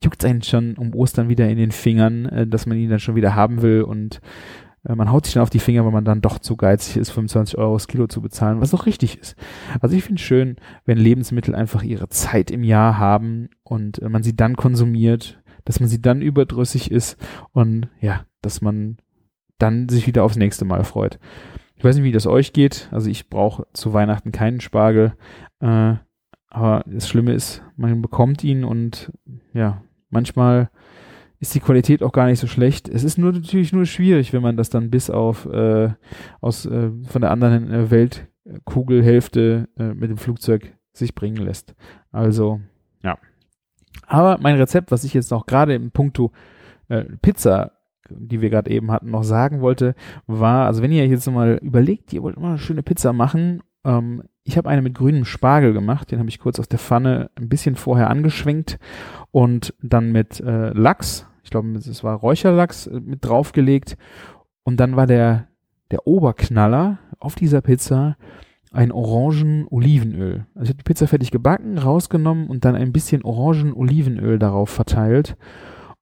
juckt 0.02 0.22
es 0.22 0.28
einen 0.28 0.42
schon 0.42 0.76
um 0.76 0.94
Ostern 0.94 1.28
wieder 1.28 1.48
in 1.48 1.56
den 1.56 1.70
Fingern, 1.70 2.26
äh, 2.26 2.46
dass 2.46 2.66
man 2.66 2.78
ihn 2.78 2.90
dann 2.90 3.00
schon 3.00 3.16
wieder 3.16 3.34
haben 3.34 3.62
will 3.62 3.82
und 3.82 4.20
man 4.94 5.10
haut 5.10 5.24
sich 5.24 5.34
dann 5.34 5.42
auf 5.42 5.50
die 5.50 5.58
Finger, 5.58 5.84
weil 5.84 5.92
man 5.92 6.04
dann 6.04 6.20
doch 6.20 6.38
zu 6.38 6.56
geizig 6.56 6.96
ist, 6.96 7.10
25 7.10 7.58
Euro 7.58 7.74
das 7.74 7.88
Kilo 7.88 8.06
zu 8.06 8.20
bezahlen, 8.22 8.60
was 8.60 8.74
auch 8.74 8.86
richtig 8.86 9.18
ist. 9.18 9.36
Also 9.80 9.96
ich 9.96 10.04
finde 10.04 10.20
es 10.20 10.26
schön, 10.26 10.56
wenn 10.84 10.98
Lebensmittel 10.98 11.54
einfach 11.54 11.82
ihre 11.82 12.08
Zeit 12.08 12.50
im 12.50 12.62
Jahr 12.62 12.98
haben 12.98 13.48
und 13.64 14.00
äh, 14.00 14.08
man 14.08 14.22
sie 14.22 14.36
dann 14.36 14.56
konsumiert, 14.56 15.42
dass 15.64 15.80
man 15.80 15.88
sie 15.88 16.00
dann 16.00 16.22
überdrüssig 16.22 16.90
ist 16.90 17.16
und 17.52 17.88
ja, 18.00 18.24
dass 18.42 18.60
man 18.60 18.98
dann 19.58 19.88
sich 19.88 20.06
wieder 20.06 20.22
aufs 20.22 20.36
nächste 20.36 20.64
Mal 20.64 20.84
freut. 20.84 21.18
Ich 21.76 21.84
weiß 21.84 21.96
nicht, 21.96 22.04
wie 22.04 22.12
das 22.12 22.26
euch 22.26 22.52
geht. 22.52 22.88
Also 22.92 23.10
ich 23.10 23.28
brauche 23.28 23.66
zu 23.72 23.92
Weihnachten 23.92 24.32
keinen 24.32 24.60
Spargel. 24.60 25.14
Äh, 25.60 25.94
aber 26.48 26.84
das 26.86 27.08
Schlimme 27.08 27.32
ist, 27.32 27.62
man 27.76 28.00
bekommt 28.00 28.42
ihn 28.44 28.64
und 28.64 29.12
ja, 29.52 29.82
manchmal 30.08 30.70
ist 31.38 31.54
die 31.54 31.60
Qualität 31.60 32.02
auch 32.02 32.12
gar 32.12 32.26
nicht 32.26 32.40
so 32.40 32.46
schlecht. 32.46 32.88
Es 32.88 33.04
ist 33.04 33.18
nur 33.18 33.32
natürlich 33.32 33.72
nur 33.72 33.86
schwierig, 33.86 34.32
wenn 34.32 34.42
man 34.42 34.56
das 34.56 34.70
dann 34.70 34.90
bis 34.90 35.10
auf 35.10 35.46
äh, 35.46 35.90
aus 36.40 36.66
äh, 36.66 36.90
von 37.06 37.20
der 37.20 37.30
anderen 37.30 37.70
äh, 37.70 37.90
Weltkugelhälfte 37.90 39.68
äh, 39.78 39.94
mit 39.94 40.10
dem 40.10 40.18
Flugzeug 40.18 40.72
sich 40.92 41.14
bringen 41.14 41.36
lässt. 41.36 41.74
Also 42.10 42.60
ja. 43.02 43.18
Aber 44.06 44.38
mein 44.40 44.56
Rezept, 44.56 44.90
was 44.90 45.04
ich 45.04 45.14
jetzt 45.14 45.30
noch 45.30 45.46
gerade 45.46 45.74
im 45.74 45.90
Punkto 45.90 46.32
äh, 46.88 47.04
Pizza 47.20 47.72
die 48.10 48.40
wir 48.40 48.50
gerade 48.50 48.70
eben 48.70 48.90
hatten, 48.90 49.10
noch 49.10 49.24
sagen 49.24 49.60
wollte, 49.60 49.94
war, 50.26 50.66
also 50.66 50.82
wenn 50.82 50.92
ihr 50.92 51.06
jetzt 51.06 51.30
mal 51.30 51.58
überlegt, 51.62 52.12
ihr 52.12 52.22
wollt 52.22 52.38
mal 52.38 52.50
eine 52.50 52.58
schöne 52.58 52.82
Pizza 52.82 53.12
machen, 53.12 53.62
ähm, 53.86 54.24
ich 54.44 54.58
habe 54.58 54.68
eine 54.68 54.82
mit 54.82 54.94
grünem 54.94 55.24
Spargel 55.24 55.72
gemacht, 55.72 56.10
den 56.10 56.18
habe 56.18 56.28
ich 56.28 56.38
kurz 56.38 56.60
aus 56.60 56.68
der 56.68 56.78
Pfanne 56.78 57.30
ein 57.36 57.48
bisschen 57.48 57.76
vorher 57.76 58.10
angeschwenkt 58.10 58.78
und 59.30 59.74
dann 59.80 60.12
mit 60.12 60.40
äh, 60.40 60.70
Lachs, 60.70 61.26
ich 61.42 61.50
glaube, 61.50 61.68
es 61.78 62.04
war 62.04 62.16
Räucherlachs 62.16 62.88
äh, 62.88 63.00
mit 63.00 63.24
draufgelegt 63.24 63.96
und 64.64 64.78
dann 64.78 64.96
war 64.96 65.06
der, 65.06 65.48
der 65.90 66.06
Oberknaller 66.06 66.98
auf 67.18 67.36
dieser 67.36 67.60
Pizza 67.60 68.16
ein 68.72 68.92
Orangen-Olivenöl. 68.92 70.46
Also 70.54 70.64
ich 70.64 70.68
habe 70.70 70.78
die 70.78 70.84
Pizza 70.84 71.06
fertig 71.06 71.30
gebacken, 71.30 71.78
rausgenommen 71.78 72.48
und 72.48 72.64
dann 72.64 72.74
ein 72.74 72.92
bisschen 72.92 73.22
Orangen-Olivenöl 73.22 74.38
darauf 74.38 74.68
verteilt 74.68 75.36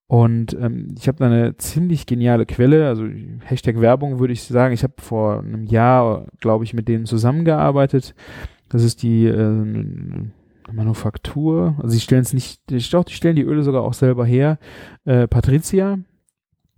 und 0.06 0.54
ähm, 0.54 0.94
ich 0.98 1.08
habe 1.08 1.18
da 1.18 1.26
eine 1.26 1.56
ziemlich 1.56 2.06
geniale 2.06 2.46
Quelle, 2.46 2.88
also 2.88 3.06
Hashtag 3.40 3.80
Werbung 3.80 4.20
würde 4.20 4.32
ich 4.32 4.42
sagen. 4.42 4.74
Ich 4.74 4.82
habe 4.82 4.94
vor 4.98 5.40
einem 5.40 5.64
Jahr, 5.64 6.26
glaube 6.40 6.64
ich, 6.64 6.74
mit 6.74 6.88
denen 6.88 7.06
zusammengearbeitet. 7.06 8.14
Das 8.68 8.82
ist 8.82 9.02
die 9.02 9.26
äh, 9.26 9.64
Manufaktur. 10.70 11.76
Also 11.78 11.88
sie 11.88 12.00
stellen 12.00 12.22
es 12.22 12.34
nicht, 12.34 12.60
ich 12.70 12.90
glaube, 12.90 13.06
die 13.06 13.14
stellen 13.14 13.36
die 13.36 13.42
Öle 13.42 13.62
sogar 13.62 13.82
auch 13.82 13.94
selber 13.94 14.26
her. 14.26 14.58
Äh, 15.04 15.26
Patricia. 15.26 15.98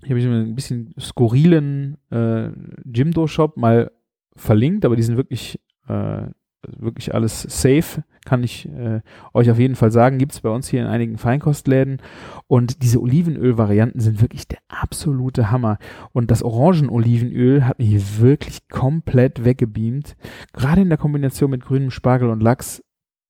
Hier 0.02 0.10
habe 0.10 0.20
ich 0.20 0.26
ein 0.26 0.54
bisschen 0.54 0.94
skurrilen 1.00 1.96
äh, 2.10 2.50
Jimdo-Shop 2.84 3.56
mal 3.56 3.90
verlinkt, 4.36 4.84
aber 4.84 4.94
die 4.94 5.02
sind 5.02 5.16
wirklich 5.16 5.58
äh, 5.88 6.28
wirklich 6.68 7.14
alles 7.14 7.42
safe, 7.42 8.02
kann 8.26 8.44
ich 8.44 8.68
äh, 8.68 9.00
euch 9.32 9.50
auf 9.50 9.58
jeden 9.58 9.76
Fall 9.76 9.90
sagen. 9.90 10.18
Gibt 10.18 10.32
es 10.32 10.42
bei 10.42 10.50
uns 10.50 10.68
hier 10.68 10.82
in 10.82 10.86
einigen 10.86 11.16
Feinkostläden. 11.16 12.02
Und 12.46 12.82
diese 12.82 13.00
Olivenöl-Varianten 13.00 14.00
sind 14.00 14.20
wirklich 14.20 14.46
der 14.46 14.58
absolute 14.68 15.50
Hammer. 15.50 15.78
Und 16.12 16.30
das 16.30 16.42
Orangen-Olivenöl 16.42 17.64
hat 17.64 17.78
mich 17.78 18.20
wirklich 18.20 18.68
komplett 18.68 19.44
weggebeamt. 19.44 20.16
Gerade 20.52 20.82
in 20.82 20.90
der 20.90 20.98
Kombination 20.98 21.50
mit 21.50 21.64
grünem 21.64 21.90
Spargel 21.90 22.28
und 22.28 22.42
Lachs 22.42 22.82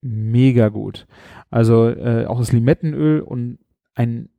mega 0.03 0.69
gut. 0.69 1.07
Also 1.51 1.89
äh, 1.89 2.27
auch 2.27 2.39
das 2.39 2.53
Limettenöl 2.53 3.21
und 3.21 3.59
ein, 3.95 4.31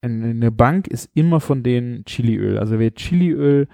eine 0.00 0.52
Bank 0.52 0.86
ist 0.86 1.10
immer 1.14 1.40
von 1.40 1.62
denen 1.62 2.04
Chiliöl. 2.04 2.58
Also 2.58 2.78
wer 2.78 2.94
Chiliöl 2.94 3.66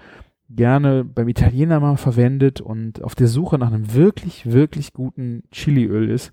gerne 0.55 1.03
beim 1.03 1.27
Italiener 1.27 1.79
mal 1.79 1.97
verwendet 1.97 2.61
und 2.61 3.03
auf 3.03 3.15
der 3.15 3.27
Suche 3.27 3.57
nach 3.57 3.71
einem 3.71 3.93
wirklich, 3.93 4.51
wirklich 4.51 4.93
guten 4.93 5.43
Chiliöl 5.51 6.09
ist, 6.09 6.31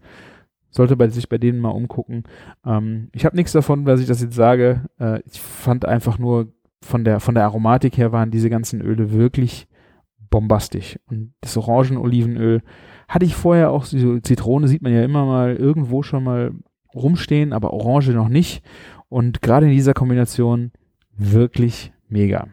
sollte 0.71 0.97
bei 0.97 1.09
sich 1.09 1.29
bei 1.29 1.39
denen 1.39 1.61
mal 1.61 1.71
umgucken. 1.71 2.25
Ähm, 2.65 3.09
ich 3.13 3.25
habe 3.25 3.37
nichts 3.37 3.53
davon, 3.53 3.87
was 3.87 4.01
ich 4.01 4.07
das 4.07 4.23
jetzt 4.23 4.35
sage. 4.35 4.83
Äh, 4.99 5.21
ich 5.27 5.41
fand 5.41 5.85
einfach 5.85 6.19
nur 6.19 6.49
von 6.83 7.05
der 7.05 7.21
von 7.21 7.35
der 7.35 7.45
Aromatik 7.45 7.97
her 7.97 8.11
waren 8.11 8.31
diese 8.31 8.51
ganzen 8.51 8.81
Öle 8.81 9.13
wirklich 9.13 9.69
bombastisch. 10.31 10.99
Und 11.07 11.35
das 11.41 11.57
Orangen-Olivenöl 11.57 12.63
hatte 13.07 13.27
ich 13.27 13.37
vorher 13.37 13.71
auch, 13.71 13.85
so 13.85 14.19
Zitrone 14.19 14.67
sieht 14.67 14.83
man 14.83 14.93
ja 14.93 15.05
immer 15.05 15.27
mal 15.27 15.55
irgendwo 15.55 16.03
schon 16.03 16.25
mal 16.25 16.53
rumstehen, 16.95 17.53
aber 17.53 17.73
Orange 17.73 18.13
noch 18.13 18.29
nicht. 18.29 18.65
Und 19.09 19.43
gerade 19.43 19.67
in 19.67 19.73
dieser 19.73 19.95
Kombination 19.95 20.73
wirklich 21.17 21.93
mega. 22.09 22.49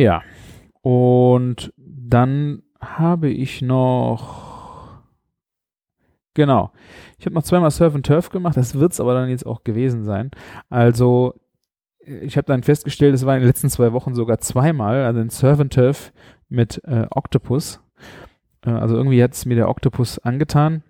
Ja. 0.00 0.22
Und 0.80 1.72
dann 1.76 2.62
habe 2.80 3.28
ich 3.28 3.60
noch 3.60 4.50
Genau. 6.34 6.70
Ich 7.18 7.26
habe 7.26 7.34
noch 7.34 7.42
zweimal 7.42 7.70
Surf 7.70 7.94
and 7.94 8.06
Turf 8.06 8.30
gemacht, 8.30 8.56
das 8.56 8.76
wird's 8.76 9.00
aber 9.00 9.14
dann 9.14 9.28
jetzt 9.28 9.44
auch 9.44 9.64
gewesen 9.64 10.04
sein. 10.04 10.30
Also 10.68 11.34
ich 11.98 12.36
habe 12.36 12.46
dann 12.46 12.62
festgestellt, 12.62 13.14
es 13.14 13.26
war 13.26 13.34
in 13.34 13.42
den 13.42 13.48
letzten 13.48 13.68
zwei 13.68 13.92
Wochen 13.92 14.14
sogar 14.14 14.38
zweimal, 14.38 15.04
also 15.04 15.20
ein 15.20 15.28
Surf 15.28 15.60
and 15.60 15.72
Turf 15.72 16.12
mit 16.48 16.80
äh, 16.84 17.06
Octopus. 17.10 17.80
Äh, 18.64 18.70
also 18.70 18.96
irgendwie 18.96 19.22
hat 19.22 19.34
es 19.34 19.44
mir 19.44 19.56
der 19.56 19.68
Octopus 19.68 20.18
angetan. 20.20 20.82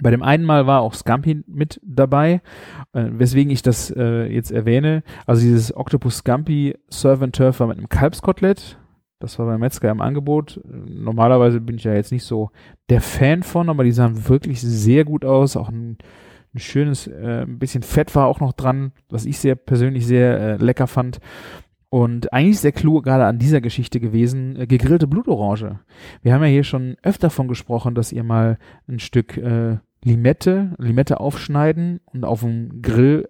Bei 0.00 0.10
dem 0.10 0.22
einen 0.22 0.44
Mal 0.44 0.66
war 0.66 0.80
auch 0.80 0.94
Scampi 0.94 1.44
mit 1.46 1.80
dabei, 1.84 2.42
äh, 2.92 3.04
weswegen 3.10 3.52
ich 3.52 3.62
das 3.62 3.90
äh, 3.90 4.26
jetzt 4.26 4.50
erwähne. 4.50 5.02
Also 5.26 5.42
dieses 5.42 5.76
Octopus 5.76 6.18
Scampi 6.18 6.76
Surf 6.88 7.22
and 7.22 7.34
Turf 7.34 7.60
war 7.60 7.68
mit 7.68 7.78
einem 7.78 7.88
Kalbskotelett. 7.88 8.78
Das 9.20 9.38
war 9.38 9.46
bei 9.46 9.56
Metzger 9.56 9.90
im 9.90 10.00
Angebot. 10.00 10.60
Normalerweise 10.64 11.60
bin 11.60 11.76
ich 11.76 11.84
ja 11.84 11.94
jetzt 11.94 12.12
nicht 12.12 12.24
so 12.24 12.50
der 12.90 13.00
Fan 13.00 13.42
von, 13.42 13.70
aber 13.70 13.84
die 13.84 13.92
sahen 13.92 14.28
wirklich 14.28 14.60
sehr 14.60 15.04
gut 15.04 15.24
aus. 15.24 15.56
Auch 15.56 15.70
ein, 15.70 15.96
ein 16.54 16.58
schönes, 16.58 17.06
äh, 17.06 17.42
ein 17.42 17.58
bisschen 17.58 17.82
Fett 17.82 18.14
war 18.14 18.26
auch 18.26 18.40
noch 18.40 18.52
dran, 18.52 18.92
was 19.08 19.24
ich 19.24 19.38
sehr 19.38 19.54
persönlich 19.54 20.06
sehr 20.06 20.38
äh, 20.40 20.56
lecker 20.56 20.86
fand. 20.86 21.20
Und 21.94 22.32
eigentlich 22.32 22.56
ist 22.56 22.64
der 22.64 22.72
Clou 22.72 23.02
gerade 23.02 23.24
an 23.24 23.38
dieser 23.38 23.60
Geschichte 23.60 24.00
gewesen, 24.00 24.56
äh, 24.56 24.66
gegrillte 24.66 25.06
Blutorange. 25.06 25.78
Wir 26.22 26.34
haben 26.34 26.42
ja 26.42 26.48
hier 26.48 26.64
schon 26.64 26.96
öfter 27.04 27.28
davon 27.28 27.46
gesprochen, 27.46 27.94
dass 27.94 28.10
ihr 28.10 28.24
mal 28.24 28.58
ein 28.88 28.98
Stück 28.98 29.36
äh, 29.36 29.78
Limette, 30.02 30.74
Limette 30.76 31.20
aufschneiden 31.20 32.00
und 32.06 32.24
auf 32.24 32.40
dem 32.40 32.82
Grill 32.82 33.28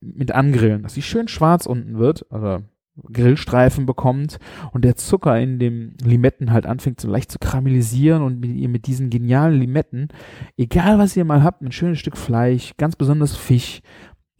mit 0.00 0.32
angrillen, 0.32 0.82
dass 0.82 0.94
sie 0.94 1.02
schön 1.02 1.28
schwarz 1.28 1.66
unten 1.66 1.98
wird, 1.98 2.24
also 2.32 2.64
Grillstreifen 3.12 3.84
bekommt 3.84 4.38
und 4.72 4.82
der 4.86 4.96
Zucker 4.96 5.38
in 5.38 5.58
dem 5.58 5.92
Limetten 6.02 6.52
halt 6.52 6.64
anfängt 6.64 7.02
so 7.02 7.10
leicht 7.10 7.30
zu 7.30 7.38
karamellisieren 7.38 8.22
und 8.22 8.40
mit, 8.40 8.56
ihr 8.56 8.70
mit 8.70 8.86
diesen 8.86 9.10
genialen 9.10 9.60
Limetten, 9.60 10.08
egal 10.56 10.98
was 10.98 11.18
ihr 11.18 11.26
mal 11.26 11.42
habt, 11.42 11.60
ein 11.60 11.70
schönes 11.70 11.98
Stück 11.98 12.16
Fleisch, 12.16 12.72
ganz 12.78 12.96
besonders 12.96 13.36
Fisch, 13.36 13.82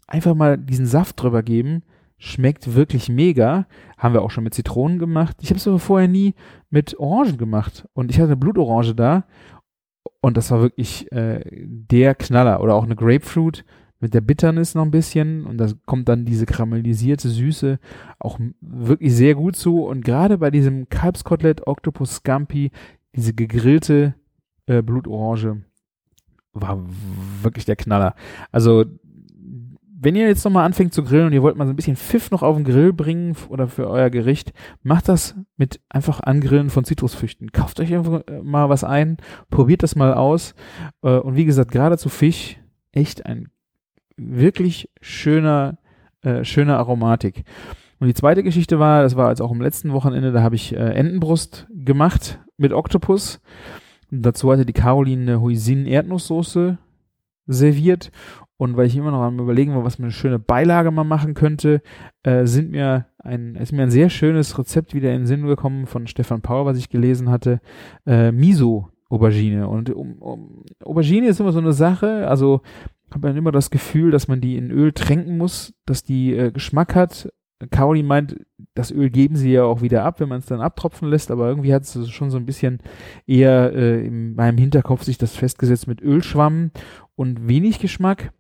einfach 0.07 0.35
mal 0.35 0.57
diesen 0.57 0.87
Saft 0.87 1.23
drüber 1.23 1.43
geben, 1.43 1.83
Schmeckt 2.23 2.75
wirklich 2.75 3.09
mega. 3.09 3.67
Haben 3.97 4.13
wir 4.13 4.21
auch 4.21 4.31
schon 4.31 4.45
mit 4.45 4.53
Zitronen 4.53 4.99
gemacht. 4.99 5.39
Ich 5.41 5.49
habe 5.49 5.57
es 5.57 5.67
aber 5.67 5.79
vorher 5.79 6.07
nie 6.07 6.35
mit 6.69 7.01
Orangen 7.01 7.39
gemacht. 7.39 7.89
Und 7.95 8.11
ich 8.11 8.19
hatte 8.19 8.27
eine 8.27 8.37
Blutorange 8.37 8.95
da. 8.95 9.25
Und 10.21 10.37
das 10.37 10.51
war 10.51 10.61
wirklich 10.61 11.11
äh, 11.13 11.41
der 11.51 12.15
Knaller. 12.15 12.61
Oder 12.61 12.75
auch 12.75 12.85
eine 12.85 12.95
Grapefruit 12.95 13.65
mit 14.01 14.13
der 14.13 14.21
Bitternis 14.21 14.75
noch 14.75 14.85
ein 14.85 14.91
bisschen. 14.91 15.47
Und 15.47 15.57
da 15.57 15.69
kommt 15.87 16.11
dann 16.11 16.27
diese 16.27 16.45
karamellisierte 16.45 17.31
Süße 17.31 17.79
auch 18.19 18.39
wirklich 18.61 19.15
sehr 19.15 19.35
gut 19.35 19.57
zu. 19.57 19.83
Und 19.87 20.05
gerade 20.05 20.37
bei 20.37 20.51
diesem 20.51 20.91
Kalbskotelett 20.91 21.67
Octopus 21.67 22.17
Scampi, 22.17 22.71
diese 23.17 23.33
gegrillte 23.33 24.15
äh, 24.67 24.83
Blutorange, 24.83 25.63
war 26.53 26.85
wirklich 27.43 27.65
der 27.65 27.77
Knaller. 27.77 28.15
Also 28.53 28.85
wenn 30.03 30.17
ihr 30.17 30.27
jetzt 30.27 30.45
nochmal 30.45 30.65
anfängt 30.65 30.95
zu 30.95 31.05
grillen 31.05 31.27
und 31.27 31.33
ihr 31.35 31.43
wollt 31.43 31.57
mal 31.57 31.67
so 31.67 31.73
ein 31.75 31.77
bisschen 31.77 31.97
Pfiff 31.97 32.31
noch 32.31 32.43
auf 32.43 32.57
den 32.57 32.65
Grill 32.65 32.95
bringen 32.95 33.37
oder 33.51 33.69
für 33.69 33.87
euer 33.87 34.09
Gericht, 34.09 34.53
macht 34.83 35.09
das 35.09 35.35
mit 35.59 35.81
einfach 35.91 36.21
Angrillen 36.21 36.71
von 36.71 36.85
Zitrusfrüchten. 36.85 37.53
Kauft 37.53 37.81
euch 37.81 37.95
einfach 37.95 38.23
äh, 38.27 38.41
mal 38.43 38.71
was 38.71 38.83
ein, 38.83 39.19
probiert 39.51 39.83
das 39.83 39.97
mal 39.97 40.15
aus. 40.15 40.55
Äh, 41.03 41.19
und 41.19 41.37
wie 41.37 41.45
gesagt, 41.45 41.71
gerade 41.71 41.99
zu 41.99 42.09
Fisch, 42.09 42.59
echt 42.93 43.27
ein 43.27 43.51
wirklich 44.17 44.89
schöner, 45.03 45.79
äh, 46.23 46.45
schöner 46.45 46.79
Aromatik. 46.79 47.45
Und 47.99 48.09
die 48.09 48.15
zweite 48.15 48.43
Geschichte 48.43 48.79
war, 48.79 49.03
das 49.03 49.17
war 49.17 49.29
jetzt 49.29 49.43
auch 49.43 49.51
am 49.51 49.61
letzten 49.61 49.93
Wochenende, 49.93 50.33
da 50.33 50.43
habe 50.43 50.55
ich 50.55 50.75
äh, 50.75 50.79
Entenbrust 50.79 51.67
gemacht 51.71 52.41
mit 52.57 52.73
Oktopus. 52.73 53.43
Dazu 54.11 54.51
hatte 54.51 54.65
die 54.65 54.73
Caroline 54.73 55.23
eine 55.23 55.41
Hoisin-Erdnusssoße 55.43 56.79
serviert 57.47 58.11
und 58.61 58.77
weil 58.77 58.89
ich 58.89 58.97
immer 58.97 59.11
noch 59.11 59.23
am 59.23 59.39
überlegen 59.39 59.75
war, 59.75 59.85
was 59.85 59.99
man 59.99 60.05
eine 60.05 60.13
schöne 60.13 60.39
Beilage 60.39 60.91
mal 60.91 61.03
machen 61.03 61.33
könnte, 61.33 61.81
äh, 62.25 62.45
sind 62.45 62.71
mir 62.71 63.07
ein, 63.17 63.55
ist 63.55 63.73
mir 63.73 63.85
ein 63.85 63.91
sehr 63.91 64.11
schönes 64.11 64.59
Rezept 64.59 64.93
wieder 64.93 65.13
in 65.13 65.21
den 65.21 65.27
Sinn 65.27 65.47
gekommen 65.47 65.87
von 65.87 66.07
Stefan 66.07 66.43
Paul, 66.43 66.67
was 66.67 66.77
ich 66.77 66.91
gelesen 66.91 67.31
hatte. 67.31 67.63
Äh, 68.05 68.33
Miso 68.33 68.91
Aubergine. 69.09 69.67
Und 69.67 69.89
um, 69.89 70.19
um, 70.19 70.65
Aubergine 70.85 71.29
ist 71.29 71.41
immer 71.41 71.53
so 71.53 71.59
eine 71.59 71.73
Sache, 71.73 72.29
also 72.29 72.61
habe 73.11 73.29
dann 73.29 73.37
immer 73.39 73.51
das 73.51 73.71
Gefühl, 73.71 74.11
dass 74.11 74.29
man 74.29 74.43
die 74.43 74.59
in 74.59 74.71
Öl 74.71 74.93
tränken 74.93 75.39
muss, 75.39 75.73
dass 75.87 76.05
die 76.05 76.35
äh, 76.35 76.53
Geschmack 76.53 76.95
hat. 76.95 77.33
Caroline 77.71 78.07
meint, 78.07 78.45
das 78.75 78.91
Öl 78.91 79.09
geben 79.09 79.37
sie 79.37 79.53
ja 79.53 79.65
auch 79.65 79.81
wieder 79.81 80.05
ab, 80.05 80.21
wenn 80.21 80.29
man 80.29 80.41
es 80.41 80.47
dann 80.47 80.61
abtropfen 80.61 81.09
lässt, 81.09 81.31
aber 81.31 81.49
irgendwie 81.49 81.73
hat 81.73 81.85
es 81.85 82.11
schon 82.11 82.31
so 82.31 82.37
ein 82.37 82.45
bisschen 82.45 82.81
eher 83.27 83.73
äh, 83.73 84.05
in 84.07 84.35
meinem 84.35 84.59
Hinterkopf 84.59 85.03
sich 85.05 85.17
das 85.17 85.35
festgesetzt 85.35 85.87
mit 85.87 86.03
Ölschwamm 86.03 86.73
und 87.17 87.49
wenig 87.49 87.79
Geschmack. 87.79 88.35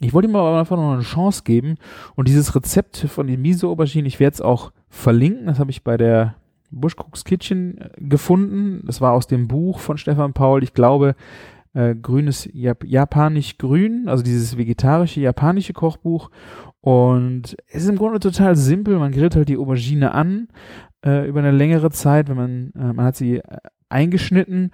Ich 0.00 0.12
wollte 0.12 0.28
ihm 0.28 0.36
aber 0.36 0.58
einfach 0.58 0.76
noch 0.76 0.92
eine 0.92 1.02
Chance 1.02 1.42
geben 1.44 1.76
und 2.14 2.28
dieses 2.28 2.54
Rezept 2.54 2.98
von 2.98 3.26
den 3.26 3.40
Miso-Auberginen, 3.40 4.06
ich 4.06 4.20
werde 4.20 4.34
es 4.34 4.40
auch 4.40 4.72
verlinken, 4.88 5.46
das 5.46 5.58
habe 5.58 5.70
ich 5.70 5.84
bei 5.84 5.96
der 5.96 6.36
Bush 6.70 6.96
Cooks 6.96 7.24
Kitchen 7.24 7.78
äh, 7.78 7.90
gefunden. 7.98 8.82
Das 8.84 9.00
war 9.00 9.12
aus 9.12 9.26
dem 9.26 9.48
Buch 9.48 9.78
von 9.78 9.98
Stefan 9.98 10.32
Paul, 10.32 10.62
ich 10.62 10.74
glaube, 10.74 11.14
äh, 11.74 11.94
grünes 11.94 12.48
Jap 12.52 12.84
Japanisch 12.84 13.58
Grün, 13.58 14.08
also 14.08 14.22
dieses 14.22 14.56
vegetarische 14.56 15.20
japanische 15.20 15.72
Kochbuch. 15.72 16.30
Und 16.80 17.56
es 17.68 17.82
ist 17.82 17.88
im 17.88 17.96
Grunde 17.96 18.20
total 18.20 18.56
simpel. 18.56 18.98
Man 18.98 19.12
grillt 19.12 19.36
halt 19.36 19.48
die 19.48 19.56
Aubergine 19.56 20.12
an 20.12 20.48
äh, 21.04 21.28
über 21.28 21.40
eine 21.40 21.50
längere 21.50 21.90
Zeit, 21.90 22.28
wenn 22.28 22.36
man, 22.36 22.72
äh, 22.74 22.92
man 22.92 23.06
hat 23.06 23.16
sie 23.16 23.38
äh, 23.38 23.58
eingeschnitten 23.88 24.70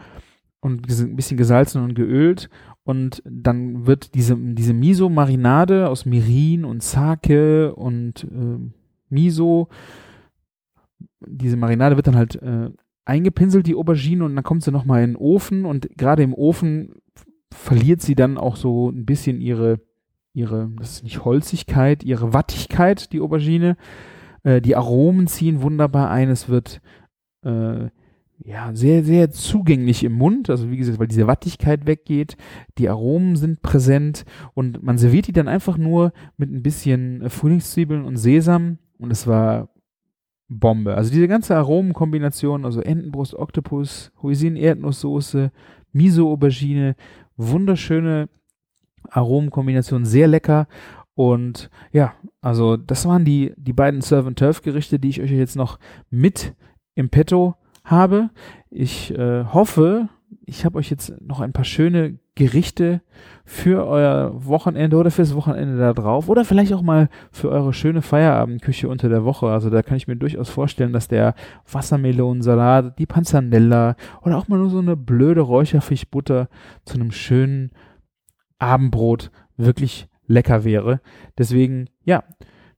und 0.60 0.88
ein 0.88 1.16
bisschen 1.16 1.36
gesalzen 1.36 1.82
und 1.82 1.94
geölt 1.94 2.48
und 2.84 3.22
dann 3.24 3.86
wird 3.86 4.14
diese, 4.14 4.36
diese 4.36 4.74
Miso-Marinade 4.74 5.88
aus 5.88 6.04
Mirin 6.04 6.64
und 6.64 6.82
Sake 6.82 7.74
und 7.74 8.24
äh, 8.24 8.58
Miso, 9.08 9.68
diese 11.26 11.56
Marinade 11.56 11.96
wird 11.96 12.08
dann 12.08 12.16
halt 12.16 12.36
äh, 12.42 12.70
eingepinselt, 13.04 13.66
die 13.66 13.74
Aubergine, 13.74 14.24
und 14.24 14.34
dann 14.34 14.44
kommt 14.44 14.64
sie 14.64 14.72
nochmal 14.72 15.02
in 15.02 15.10
den 15.10 15.16
Ofen 15.16 15.64
und 15.64 15.96
gerade 15.96 16.22
im 16.22 16.34
Ofen 16.34 16.94
verliert 17.52 18.00
sie 18.00 18.14
dann 18.14 18.38
auch 18.38 18.56
so 18.56 18.90
ein 18.90 19.04
bisschen 19.04 19.40
ihre, 19.40 19.80
ihre, 20.32 20.70
das 20.78 20.96
ist 20.96 21.04
nicht 21.04 21.24
Holzigkeit, 21.24 22.02
ihre 22.02 22.32
Wattigkeit, 22.32 23.12
die 23.12 23.20
Aubergine. 23.20 23.76
Äh, 24.42 24.60
die 24.60 24.74
Aromen 24.76 25.26
ziehen 25.26 25.62
wunderbar 25.62 26.10
ein, 26.10 26.30
es 26.30 26.48
wird 26.48 26.80
äh, 27.44 27.88
ja, 28.44 28.74
sehr, 28.74 29.04
sehr 29.04 29.30
zugänglich 29.30 30.04
im 30.04 30.12
Mund. 30.12 30.50
Also 30.50 30.70
wie 30.70 30.76
gesagt, 30.76 30.98
weil 30.98 31.06
diese 31.06 31.26
Wattigkeit 31.26 31.86
weggeht, 31.86 32.36
die 32.78 32.88
Aromen 32.88 33.36
sind 33.36 33.62
präsent 33.62 34.24
und 34.54 34.82
man 34.82 34.98
serviert 34.98 35.26
die 35.26 35.32
dann 35.32 35.48
einfach 35.48 35.78
nur 35.78 36.12
mit 36.36 36.50
ein 36.50 36.62
bisschen 36.62 37.22
äh, 37.22 37.30
Frühlingszwiebeln 37.30 38.04
und 38.04 38.16
Sesam 38.16 38.78
und 38.98 39.10
es 39.10 39.26
war 39.26 39.68
Bombe. 40.48 40.94
Also 40.94 41.12
diese 41.12 41.28
ganze 41.28 41.56
Aromenkombination, 41.56 42.64
also 42.64 42.80
Entenbrust, 42.80 43.34
Oktopus, 43.34 44.12
Hoisin, 44.22 44.56
Erdnusssoße, 44.56 45.50
Miso 45.92 46.30
Aubergine, 46.30 46.96
wunderschöne 47.36 48.28
Aromenkombination, 49.08 50.04
sehr 50.04 50.28
lecker 50.28 50.66
und 51.14 51.70
ja, 51.92 52.14
also 52.40 52.76
das 52.76 53.06
waren 53.06 53.24
die, 53.24 53.52
die 53.56 53.72
beiden 53.72 54.00
Serve 54.00 54.28
and 54.28 54.38
Turf 54.38 54.62
Gerichte, 54.62 54.98
die 54.98 55.10
ich 55.10 55.20
euch 55.20 55.30
jetzt 55.30 55.56
noch 55.56 55.78
mit 56.10 56.54
im 56.94 57.10
Petto 57.10 57.54
habe. 57.84 58.30
Ich 58.70 59.16
äh, 59.16 59.44
hoffe, 59.44 60.08
ich 60.44 60.64
habe 60.64 60.78
euch 60.78 60.90
jetzt 60.90 61.14
noch 61.20 61.40
ein 61.40 61.52
paar 61.52 61.64
schöne 61.64 62.18
Gerichte 62.34 63.02
für 63.44 63.86
euer 63.86 64.32
Wochenende 64.46 64.96
oder 64.96 65.10
fürs 65.10 65.34
Wochenende 65.34 65.76
da 65.76 65.92
drauf 65.92 66.28
oder 66.28 66.44
vielleicht 66.44 66.72
auch 66.72 66.80
mal 66.80 67.08
für 67.30 67.50
eure 67.50 67.74
schöne 67.74 68.00
Feierabendküche 68.00 68.88
unter 68.88 69.08
der 69.08 69.24
Woche. 69.24 69.48
Also 69.48 69.68
da 69.68 69.82
kann 69.82 69.98
ich 69.98 70.08
mir 70.08 70.16
durchaus 70.16 70.48
vorstellen, 70.48 70.92
dass 70.92 71.08
der 71.08 71.34
Wassermelonensalat, 71.70 72.98
die 72.98 73.06
Panzanella 73.06 73.96
oder 74.22 74.38
auch 74.38 74.48
mal 74.48 74.58
nur 74.58 74.70
so 74.70 74.78
eine 74.78 74.96
blöde 74.96 75.42
Räucherfischbutter 75.42 76.48
zu 76.84 76.94
einem 76.94 77.12
schönen 77.12 77.72
Abendbrot 78.58 79.30
wirklich 79.56 80.08
lecker 80.26 80.64
wäre. 80.64 81.00
Deswegen, 81.36 81.90
ja, 82.04 82.24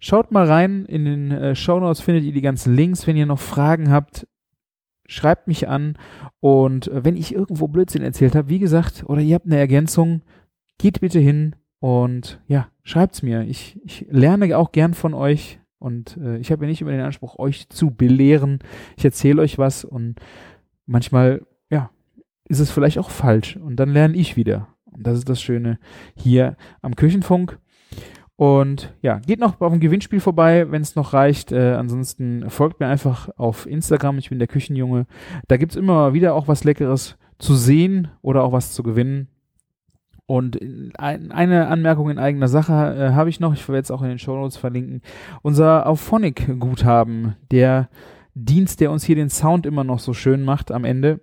schaut 0.00 0.32
mal 0.32 0.46
rein. 0.46 0.84
In 0.86 1.04
den 1.04 1.30
äh, 1.30 1.54
Show 1.54 1.78
Notes 1.78 2.00
findet 2.00 2.24
ihr 2.24 2.32
die 2.32 2.40
ganzen 2.40 2.74
Links. 2.74 3.06
Wenn 3.06 3.16
ihr 3.16 3.26
noch 3.26 3.38
Fragen 3.38 3.90
habt, 3.90 4.26
schreibt 5.06 5.48
mich 5.48 5.68
an 5.68 5.96
und 6.40 6.88
äh, 6.88 7.04
wenn 7.04 7.16
ich 7.16 7.34
irgendwo 7.34 7.68
Blödsinn 7.68 8.02
erzählt 8.02 8.34
habe, 8.34 8.48
wie 8.48 8.58
gesagt, 8.58 9.04
oder 9.06 9.20
ihr 9.20 9.34
habt 9.34 9.46
eine 9.46 9.58
Ergänzung, 9.58 10.22
geht 10.78 11.00
bitte 11.00 11.18
hin 11.18 11.56
und 11.80 12.40
ja, 12.46 12.68
schreibt's 12.82 13.22
mir. 13.22 13.42
Ich, 13.42 13.78
ich 13.84 14.06
lerne 14.10 14.56
auch 14.56 14.72
gern 14.72 14.94
von 14.94 15.14
euch 15.14 15.60
und 15.78 16.16
äh, 16.16 16.38
ich 16.38 16.50
habe 16.50 16.64
ja 16.64 16.70
nicht 16.70 16.80
immer 16.80 16.92
den 16.92 17.00
Anspruch, 17.00 17.38
euch 17.38 17.68
zu 17.68 17.90
belehren. 17.90 18.60
Ich 18.96 19.04
erzähle 19.04 19.42
euch 19.42 19.58
was 19.58 19.84
und 19.84 20.16
manchmal, 20.86 21.42
ja, 21.70 21.90
ist 22.48 22.60
es 22.60 22.70
vielleicht 22.70 22.98
auch 22.98 23.10
falsch 23.10 23.56
und 23.56 23.76
dann 23.76 23.90
lerne 23.90 24.16
ich 24.16 24.36
wieder. 24.36 24.68
Und 24.86 25.06
das 25.06 25.18
ist 25.18 25.28
das 25.28 25.42
Schöne 25.42 25.78
hier 26.14 26.56
am 26.80 26.96
Küchenfunk. 26.96 27.58
Und 28.36 28.92
ja, 29.00 29.18
geht 29.20 29.38
noch 29.38 29.60
auf 29.60 29.72
dem 29.72 29.80
Gewinnspiel 29.80 30.20
vorbei, 30.20 30.70
wenn 30.70 30.82
es 30.82 30.96
noch 30.96 31.12
reicht. 31.12 31.52
Äh, 31.52 31.74
ansonsten 31.74 32.50
folgt 32.50 32.80
mir 32.80 32.88
einfach 32.88 33.28
auf 33.36 33.66
Instagram. 33.66 34.18
Ich 34.18 34.30
bin 34.30 34.40
der 34.40 34.48
Küchenjunge. 34.48 35.06
Da 35.46 35.56
gibt's 35.56 35.76
immer 35.76 36.14
wieder 36.14 36.34
auch 36.34 36.48
was 36.48 36.64
Leckeres 36.64 37.16
zu 37.38 37.54
sehen 37.54 38.08
oder 38.22 38.42
auch 38.42 38.52
was 38.52 38.72
zu 38.72 38.82
gewinnen. 38.82 39.28
Und 40.26 40.58
ein, 40.98 41.32
eine 41.32 41.68
Anmerkung 41.68 42.10
in 42.10 42.18
eigener 42.18 42.48
Sache 42.48 42.72
äh, 42.72 43.12
habe 43.12 43.28
ich 43.28 43.40
noch, 43.40 43.52
ich 43.52 43.68
werde 43.68 43.82
es 43.82 43.90
auch 43.90 44.02
in 44.02 44.08
den 44.08 44.18
Show 44.18 44.34
Notes 44.34 44.56
verlinken. 44.56 45.02
Unser 45.42 45.86
Auphonic-Guthaben, 45.86 47.36
der 47.50 47.90
Dienst, 48.34 48.80
der 48.80 48.90
uns 48.90 49.04
hier 49.04 49.16
den 49.16 49.28
Sound 49.28 49.66
immer 49.66 49.84
noch 49.84 49.98
so 49.98 50.12
schön 50.12 50.42
macht 50.42 50.72
am 50.72 50.84
Ende, 50.84 51.20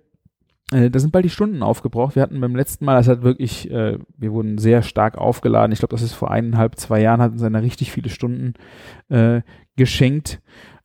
äh, 0.72 0.90
da 0.90 0.98
sind 0.98 1.12
bald 1.12 1.24
die 1.24 1.30
Stunden 1.30 1.62
aufgebraucht. 1.62 2.16
Wir 2.16 2.22
hatten 2.22 2.40
beim 2.40 2.56
letzten 2.56 2.84
Mal, 2.84 2.96
das 2.96 3.08
hat 3.08 3.22
wirklich, 3.22 3.70
äh, 3.70 3.98
wir 4.16 4.32
wurden 4.32 4.58
sehr 4.58 4.82
stark 4.82 5.18
aufgeladen. 5.18 5.72
Ich 5.72 5.80
glaube, 5.80 5.94
das 5.94 6.02
ist 6.02 6.14
vor 6.14 6.30
eineinhalb, 6.30 6.76
zwei 6.76 7.00
Jahren, 7.00 7.20
hatten 7.20 7.38
sie 7.38 7.46
eine 7.46 7.62
richtig 7.62 7.92
viele 7.92 8.08
Stunden 8.08 8.54
äh, 9.08 9.42
geschenkt 9.76 10.40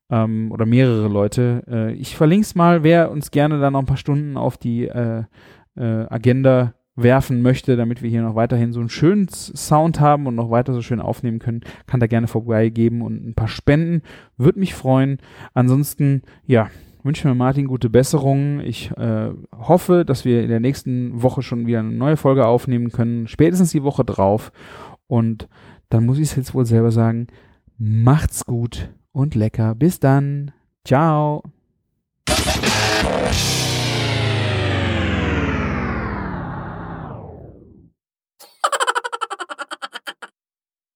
ähm, 0.09 0.51
oder 0.51 0.65
mehrere 0.65 1.07
Leute. 1.07 1.63
Äh, 1.67 1.93
ich 1.93 2.15
verlinke 2.15 2.45
es 2.45 2.55
mal, 2.55 2.83
wer 2.83 3.11
uns 3.11 3.31
gerne 3.31 3.59
da 3.59 3.71
noch 3.71 3.79
ein 3.79 3.85
paar 3.85 3.97
Stunden 3.97 4.37
auf 4.37 4.57
die 4.57 4.85
äh, 4.85 5.23
Agenda 5.75 6.73
werfen 6.95 7.43
möchte, 7.43 7.77
damit 7.77 8.01
wir 8.01 8.09
hier 8.09 8.23
noch 8.23 8.35
weiterhin 8.35 8.73
so 8.73 8.79
einen 8.79 8.89
schönen 8.89 9.27
Sound 9.29 9.99
haben 9.99 10.25
und 10.25 10.33
noch 10.33 10.49
weiter 10.49 10.73
so 10.73 10.81
schön 10.81 10.99
aufnehmen 10.99 11.37
können, 11.37 11.61
kann 11.85 11.99
da 11.99 12.07
gerne 12.07 12.27
vorbeigeben 12.27 13.03
und 13.03 13.23
ein 13.23 13.35
paar 13.35 13.47
spenden. 13.47 14.01
Würde 14.35 14.59
mich 14.59 14.73
freuen. 14.73 15.19
Ansonsten, 15.53 16.23
ja, 16.45 16.69
wünsche 17.07 17.27
mir 17.27 17.33
Martin 17.33 17.67
gute 17.67 17.89
Besserung. 17.89 18.59
Ich 18.59 18.91
äh, 18.91 19.31
hoffe, 19.57 20.05
dass 20.05 20.25
wir 20.25 20.43
in 20.43 20.49
der 20.49 20.59
nächsten 20.59 21.23
Woche 21.23 21.41
schon 21.41 21.65
wieder 21.65 21.79
eine 21.79 21.91
neue 21.91 22.17
Folge 22.17 22.45
aufnehmen 22.45 22.91
können. 22.91 23.27
Spätestens 23.27 23.71
die 23.71 23.83
Woche 23.83 24.05
drauf. 24.05 24.51
Und 25.07 25.47
dann 25.89 26.05
muss 26.05 26.17
ich 26.17 26.29
es 26.29 26.35
jetzt 26.35 26.53
wohl 26.53 26.65
selber 26.65 26.91
sagen. 26.91 27.27
Macht's 27.77 28.45
gut 28.45 28.89
und 29.11 29.33
lecker. 29.33 29.73
Bis 29.73 29.99
dann. 29.99 30.51
Ciao. 30.83 31.43